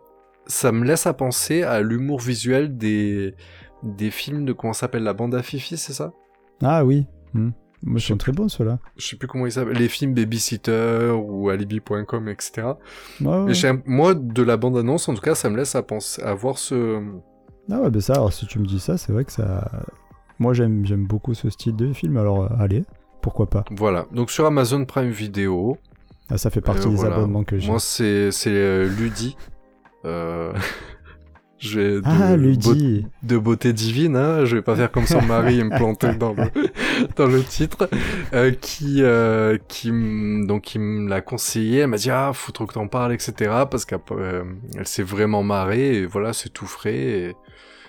ça 0.47 0.71
me 0.71 0.83
laisse 0.85 1.07
à 1.07 1.13
penser 1.13 1.63
à 1.63 1.81
l'humour 1.81 2.19
visuel 2.19 2.77
des 2.77 3.35
des 3.83 4.11
films 4.11 4.45
de 4.45 4.53
comment 4.53 4.73
s'appelle 4.73 5.03
la 5.03 5.13
bande 5.13 5.35
à 5.35 5.43
Fifi, 5.43 5.77
c'est 5.77 5.93
ça? 5.93 6.13
Ah 6.61 6.85
oui. 6.85 7.05
hmm. 7.33 7.49
Moi, 7.85 7.99
Je 7.99 8.13
très 8.13 8.31
bons 8.31 8.47
ceux-là. 8.47 8.79
Je 8.95 9.05
sais 9.05 9.17
plus 9.17 9.27
comment 9.27 9.45
ils 9.45 9.51
s'appellent, 9.51 9.75
les 9.77 9.89
films 9.89 10.13
Babysitter 10.13 11.11
ou 11.13 11.49
Alibi.com, 11.49 12.29
etc. 12.29 12.67
Ouais, 13.19 13.53
moi 13.85 14.13
de 14.15 14.41
la 14.41 14.55
bande 14.55 14.77
annonce 14.77 15.09
en 15.09 15.13
tout 15.15 15.21
cas 15.21 15.35
ça 15.35 15.49
me 15.49 15.57
laisse 15.57 15.75
à 15.75 15.83
penser, 15.83 16.21
à 16.23 16.33
voir 16.33 16.57
ce 16.57 17.01
Ah 17.69 17.81
ouais, 17.81 17.89
ben 17.91 17.99
ça, 17.99 18.13
alors 18.13 18.31
si 18.31 18.45
tu 18.47 18.59
me 18.59 18.65
dis 18.65 18.79
ça, 18.79 18.97
c'est 18.97 19.11
vrai 19.11 19.25
que 19.25 19.33
ça. 19.33 19.69
Moi, 20.39 20.53
j'aime 20.53 20.83
beaucoup 21.05 21.33
ce 21.33 21.49
style 21.49 21.75
de 21.75 21.91
film, 21.93 22.15
alors 22.17 22.43
euh, 22.43 22.55
allez, 22.57 22.83
pourquoi 23.21 23.49
pas. 23.49 23.65
Voilà, 23.71 24.05
donc 24.13 24.31
sur 24.31 24.45
Amazon 24.45 24.85
Prime 24.85 25.09
Video, 25.11 25.77
Ah, 26.29 26.37
ça 26.37 26.49
fait 26.49 26.61
partie 26.61 26.87
Euh, 26.87 26.91
des 26.91 26.95
voilà. 26.95 27.17
abonnements 27.17 27.43
que 27.43 27.59
j'ai. 27.59 27.69
moi 27.69 27.79
c'est 27.79 28.31
c'est 28.31 28.49
euh, 28.49 28.87
Ludi. 28.87 29.35
Euh... 30.05 30.53
je 31.59 31.79
vais 31.79 31.93
de, 31.95 32.01
Ah, 32.05 32.29
beau- 32.31 32.41
Ludi 32.43 33.07
de 33.23 33.37
beauté 33.37 33.71
divine, 33.71 34.15
hein, 34.17 34.43
je 34.45 34.57
vais 34.57 34.61
pas 34.61 34.75
faire 34.75 34.91
comme 34.91 35.05
son 35.05 35.21
mari 35.21 35.59
et 35.59 35.63
me 35.63 35.75
planter 35.77 36.13
dans 36.19 36.33
le 36.33 36.43
dans 37.15 37.27
le 37.27 37.41
titre, 37.41 37.89
euh, 38.33 38.51
qui 38.51 38.97
euh, 39.01 39.57
qui 39.69 39.89
donc 40.45 40.63
qui 40.63 40.79
me 40.79 41.07
l'a 41.09 41.21
conseillé, 41.21 41.79
elle 41.79 41.87
m'a 41.87 41.97
dit 41.97 42.11
ah 42.11 42.31
faut 42.33 42.51
trop 42.51 42.65
que 42.65 42.73
t'en 42.73 42.87
parles 42.87 43.13
etc 43.13 43.31
parce 43.71 43.85
qu'elle 43.85 43.99
euh, 44.11 44.43
s'est 44.83 45.03
vraiment 45.03 45.41
marrée 45.43 45.95
et 45.99 46.05
voilà 46.05 46.33
c'est 46.33 46.49
tout 46.49 46.65
frais 46.67 46.93
et 46.95 47.27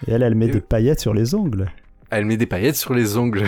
Et 0.07 0.12
elle, 0.12 0.22
elle 0.22 0.35
met 0.37 0.46
Et- 0.46 0.50
des 0.53 0.61
paillettes 0.61 1.00
sur 1.00 1.14
les 1.14 1.35
ongles. 1.35 1.66
elle 2.11 2.27
met 2.27 2.37
des 2.37 2.46
paillettes 2.46 2.77
sur 2.77 2.94
les 2.94 3.16
ongles. 3.16 3.42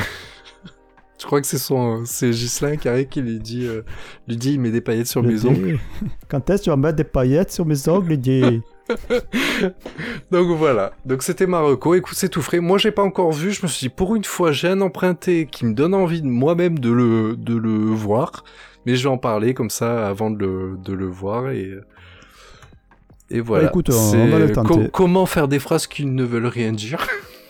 Je 1.18 1.24
crois 1.24 1.40
que 1.40 1.46
c'est 1.46 1.57
son, 1.59 2.02
c'est 2.05 2.31
Ghislain 2.31 2.76
Carré 2.76 3.07
qui 3.07 3.22
lui 3.22 3.38
dit, 3.40 3.66
euh, 3.66 3.83
lui 4.29 4.37
dit, 4.37 4.52
il 4.55 4.61
met 4.61 4.70
des 4.70 4.83
paillettes 4.83 5.07
sur 5.07 5.22
Le 5.22 5.29
mes 5.31 5.44
ongles. 5.46 5.79
Quand 6.29 6.50
est-ce 6.50 6.61
que 6.61 6.64
tu 6.64 6.70
vas 6.70 6.76
mettre 6.76 6.96
des 6.96 7.05
paillettes 7.05 7.50
sur 7.52 7.64
mes 7.64 7.88
ongles, 7.88 8.16
dit 8.18 8.61
Donc 10.31 10.48
voilà. 10.59 10.92
Donc 11.07 11.22
c'était 11.22 11.46
Marocco. 11.46 11.94
Écoute, 11.94 12.14
c'est 12.16 12.29
tout 12.29 12.42
frais. 12.42 12.61
Moi, 12.61 12.76
j'ai 12.79 12.90
pas 12.90 13.02
encore 13.02 13.33
vu. 13.33 13.50
Je 13.52 13.62
me 13.62 13.66
suis 13.68 13.87
dit, 13.88 13.94
pour 13.94 14.14
une 14.14 14.24
fois, 14.24 14.52
j'ai 14.52 14.68
un 14.68 14.81
emprunté 14.83 15.46
qui 15.46 15.64
me 15.64 15.72
donne 15.74 15.94
envie 15.94 16.20
de 16.20 16.26
moi-même 16.29 16.79
de 16.79 16.90
le, 16.92 17.35
de 17.37 17.57
le 17.57 17.70
voir. 17.70 18.44
Mais 18.85 18.94
je 18.94 19.02
vais 19.05 19.09
en 19.11 19.18
parler 19.18 19.55
comme 19.55 19.70
ça 19.70 20.07
avant 20.07 20.31
de 20.31 20.38
le, 20.44 20.76
de 20.85 20.92
le 20.92 21.07
voir 21.07 21.50
et, 21.50 21.72
et 23.31 23.40
voilà. 23.40 23.64
Bah, 23.64 23.70
écoute, 23.70 23.88
on- 23.90 24.14
on 24.20 24.29
va 24.29 24.38
le 24.38 24.52
tenter. 24.52 24.68
co- 24.68 24.85
comment 24.92 25.24
faire 25.26 25.48
des 25.48 25.59
phrases 25.59 25.87
qui 25.87 26.05
ne 26.05 26.24
veulent 26.24 26.46
rien 26.46 26.72
dire. 26.72 27.07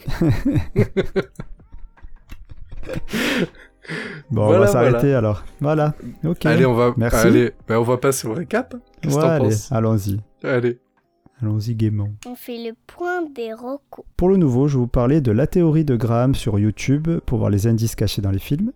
Bon, 4.31 4.47
on 4.47 4.59
va 4.59 4.67
s'arrêter 4.67 5.15
alors. 5.15 5.45
Voilà. 5.61 5.95
Ok. 6.25 6.45
Allez, 6.47 6.67
on 6.67 6.75
va, 6.75 6.93
Merci. 6.97 7.27
allez, 7.27 7.53
ben, 7.69 7.79
on 7.79 7.83
va 7.85 7.97
passer 7.99 8.27
au 8.27 8.33
récap. 8.35 8.75
Qu'est-ce 9.01 9.15
que 9.15 9.21
Ouais, 9.21 9.27
t'en 9.27 9.31
allez, 9.35 9.45
penses 9.45 9.71
allons-y. 9.73 10.21
Allez. 10.43 10.81
Allons-y 11.41 11.75
gaiement. 11.75 12.09
On 12.27 12.35
fait 12.35 12.57
le 12.57 12.73
point 12.87 13.23
des 13.35 13.53
rocos. 13.53 14.05
Pour 14.17 14.29
le 14.29 14.39
nouveau, 14.39 14.69
je 14.69 14.75
vais 14.75 14.81
vous 14.81 14.87
parler 14.89 15.21
de 15.21 15.31
la 15.31 15.47
théorie 15.47 15.85
de 15.85 15.95
Graham 15.95 16.35
sur 16.35 16.59
YouTube 16.59 17.09
pour 17.27 17.39
voir 17.39 17.51
les 17.51 17.67
indices 17.67 17.95
cachés 17.95 18.23
dans 18.23 18.31
les 18.31 18.39
films. 18.39 18.73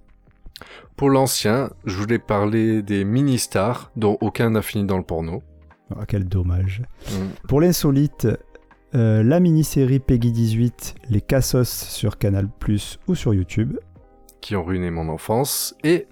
Pour 0.96 1.08
l'ancien, 1.08 1.70
je 1.86 1.96
voulais 1.96 2.18
parler 2.18 2.82
des 2.82 3.04
mini-stars 3.04 3.90
dont 3.96 4.18
aucun 4.20 4.50
n'a 4.50 4.62
fini 4.62 4.84
dans 4.84 4.98
le 4.98 5.02
porno. 5.04 5.42
Ah, 5.96 6.04
quel 6.06 6.24
dommage. 6.28 6.82
Mm. 7.08 7.46
Pour 7.48 7.60
l'insolite, 7.62 8.28
euh, 8.94 9.22
la 9.22 9.40
mini-série 9.40 9.98
Peggy 9.98 10.30
18, 10.30 10.96
Les 11.08 11.20
Cassos 11.22 11.64
sur 11.64 12.18
Canal 12.18 12.48
Plus 12.60 12.98
ou 13.08 13.14
sur 13.14 13.32
YouTube. 13.34 13.78
Qui 14.40 14.56
ont 14.56 14.64
ruiné 14.64 14.90
mon 14.90 15.08
enfance, 15.08 15.74
et 15.84 16.06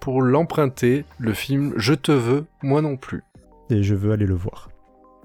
pour 0.00 0.22
l'emprunter, 0.22 1.04
le 1.18 1.32
film 1.34 1.72
Je 1.76 1.94
te 1.94 2.12
veux, 2.12 2.46
moi 2.62 2.80
non 2.82 2.96
plus, 2.96 3.22
Et 3.70 3.82
je 3.82 3.94
veux 3.94 4.12
aller 4.12 4.26
le 4.26 4.34
voir. 4.34 4.70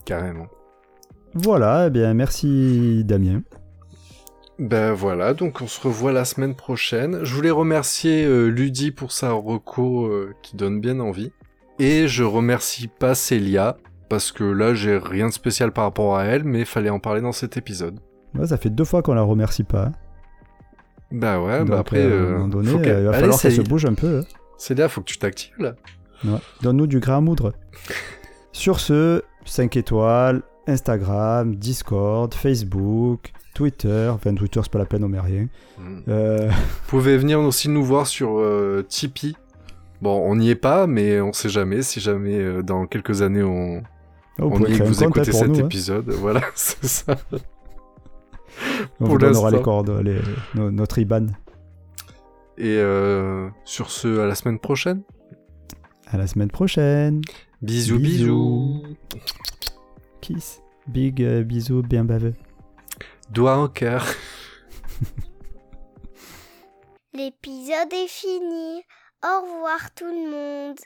carrément. 0.05 0.47
Voilà, 1.33 1.87
eh 1.87 1.89
bien 1.89 2.13
merci 2.13 3.03
Damien. 3.05 3.41
Ben 4.57 4.93
voilà, 4.93 5.33
donc 5.33 5.59
on 5.61 5.67
se 5.67 5.81
revoit 5.81 6.13
la 6.13 6.23
semaine 6.23 6.55
prochaine. 6.55 7.19
Je 7.25 7.33
voulais 7.35 7.51
remercier 7.51 8.23
euh, 8.25 8.47
Ludi 8.47 8.91
pour 8.91 9.11
sa 9.11 9.31
reco 9.31 10.05
euh, 10.05 10.33
qui 10.41 10.55
donne 10.55 10.79
bien 10.79 10.99
envie. 11.01 11.31
Et 11.77 12.07
je 12.07 12.23
remercie 12.23 12.87
pas 12.87 13.15
Célia, 13.15 13.75
parce 14.07 14.31
que 14.31 14.45
là 14.45 14.73
j'ai 14.73 14.97
rien 14.97 15.27
de 15.27 15.33
spécial 15.33 15.73
par 15.73 15.83
rapport 15.83 16.15
à 16.17 16.23
elle, 16.23 16.45
mais 16.45 16.63
fallait 16.63 16.89
en 16.89 16.99
parler 16.99 17.19
dans 17.19 17.33
cet 17.33 17.57
épisode. 17.57 17.99
Ouais, 18.33 18.47
ça 18.47 18.55
fait 18.57 18.69
deux 18.69 18.85
fois 18.85 19.01
qu'on 19.01 19.13
la 19.13 19.21
remercie 19.23 19.63
pas. 19.65 19.87
hein. 19.87 19.91
Bah 21.11 21.39
ouais, 21.41 21.59
Donc, 21.59 21.69
bah 21.69 21.79
après, 21.79 21.99
euh, 21.99 22.25
à 22.25 22.29
un 22.29 22.31
moment 22.33 22.47
donné, 22.47 22.69
faut 22.71 22.79
qu'elle- 22.79 22.99
il 22.99 23.03
va 23.05 23.09
Allez, 23.11 23.19
falloir 23.21 23.39
qu'elle 23.41 23.51
se 23.51 23.57
Célia. 23.57 23.69
bouge 23.69 23.85
un 23.85 23.93
peu. 23.93 24.19
hein. 24.19 24.23
Célia, 24.57 24.89
faut 24.89 25.01
que 25.01 25.05
tu 25.05 25.17
t'actives 25.17 25.53
là. 25.59 25.75
Ouais. 26.23 26.39
Donne-nous 26.61 26.87
du 26.87 26.99
grain 26.99 27.17
à 27.17 27.21
moudre. 27.21 27.53
Sur 28.51 28.79
ce, 28.79 29.21
5 29.45 29.75
étoiles, 29.77 30.41
Instagram, 30.67 31.55
Discord, 31.55 32.33
Facebook, 32.33 33.31
Twitter. 33.53 34.09
Enfin, 34.13 34.33
Twitter, 34.33 34.59
c'est 34.63 34.71
pas 34.71 34.79
la 34.79 34.85
peine, 34.85 35.03
on 35.03 35.09
met 35.09 35.19
rien. 35.19 35.47
Mm. 35.77 35.97
Euh, 36.07 36.49
Vous 36.49 36.87
pouvez 36.87 37.17
venir 37.17 37.39
aussi 37.39 37.69
nous 37.69 37.83
voir 37.83 38.07
sur 38.07 38.39
euh, 38.39 38.83
Tipeee. 38.87 39.35
Bon, 40.01 40.21
on 40.29 40.35
n'y 40.35 40.49
est 40.49 40.55
pas, 40.55 40.87
mais 40.87 41.21
on 41.21 41.33
sait 41.33 41.49
jamais. 41.49 41.81
Si 41.81 41.99
jamais 41.99 42.37
euh, 42.39 42.61
dans 42.63 42.85
quelques 42.85 43.21
années 43.21 43.43
on, 43.43 43.81
vous 44.39 44.49
on 44.51 44.59
y 44.65 44.73
est, 44.73 44.77
que 44.79 44.83
vous 44.83 44.93
compte 44.93 45.01
hein, 45.03 45.07
écoutez 45.21 45.31
cet 45.31 45.47
nous. 45.49 45.55
hein. 45.55 45.65
épisode, 45.65 46.09
voilà, 46.19 46.41
c'est 46.55 46.85
ça. 46.85 47.15
On 48.99 49.05
vous 49.05 49.17
donnera 49.17 49.49
les 49.51 49.61
coordonnées, 49.61 50.13
les- 50.13 50.21
no- 50.59 50.71
notre 50.71 50.99
IBAN. 50.99 51.27
Et 52.57 52.77
euh, 52.77 53.49
sur 53.65 53.89
ce, 53.89 54.19
à 54.19 54.25
la 54.25 54.35
semaine 54.35 54.59
prochaine. 54.59 55.03
À 56.07 56.17
la 56.17 56.27
semaine 56.27 56.49
prochaine. 56.51 57.21
Bisous, 57.61 57.99
Bisous. 57.99 58.81
bisous. 58.81 58.95
Kiss. 60.21 60.61
Big 60.87 61.21
euh, 61.23 61.43
bisous 61.43 61.81
bien 61.81 62.05
baveux. 62.05 62.33
Doigt 63.31 63.57
en 63.57 63.67
cœur. 63.67 64.05
L'épisode 67.13 67.91
est 67.93 68.07
fini. 68.07 68.81
Au 69.23 69.41
revoir 69.41 69.91
tout 69.95 70.05
le 70.05 70.29
monde. 70.31 70.77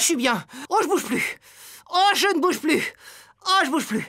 Je 0.00 0.04
suis 0.06 0.16
bien. 0.16 0.44
Oh, 0.68 0.78
je 0.82 0.88
bouge 0.88 1.04
plus. 1.04 1.38
Oh, 1.90 2.10
je 2.14 2.26
ne 2.34 2.40
bouge 2.40 2.58
plus. 2.58 2.82
Oh, 3.46 3.60
je 3.64 3.70
bouge 3.70 3.86
plus. 3.86 4.04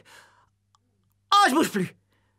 Oh, 1.34 1.50
je 1.50 1.54
bouge 1.54 1.70
plus. 1.70 1.96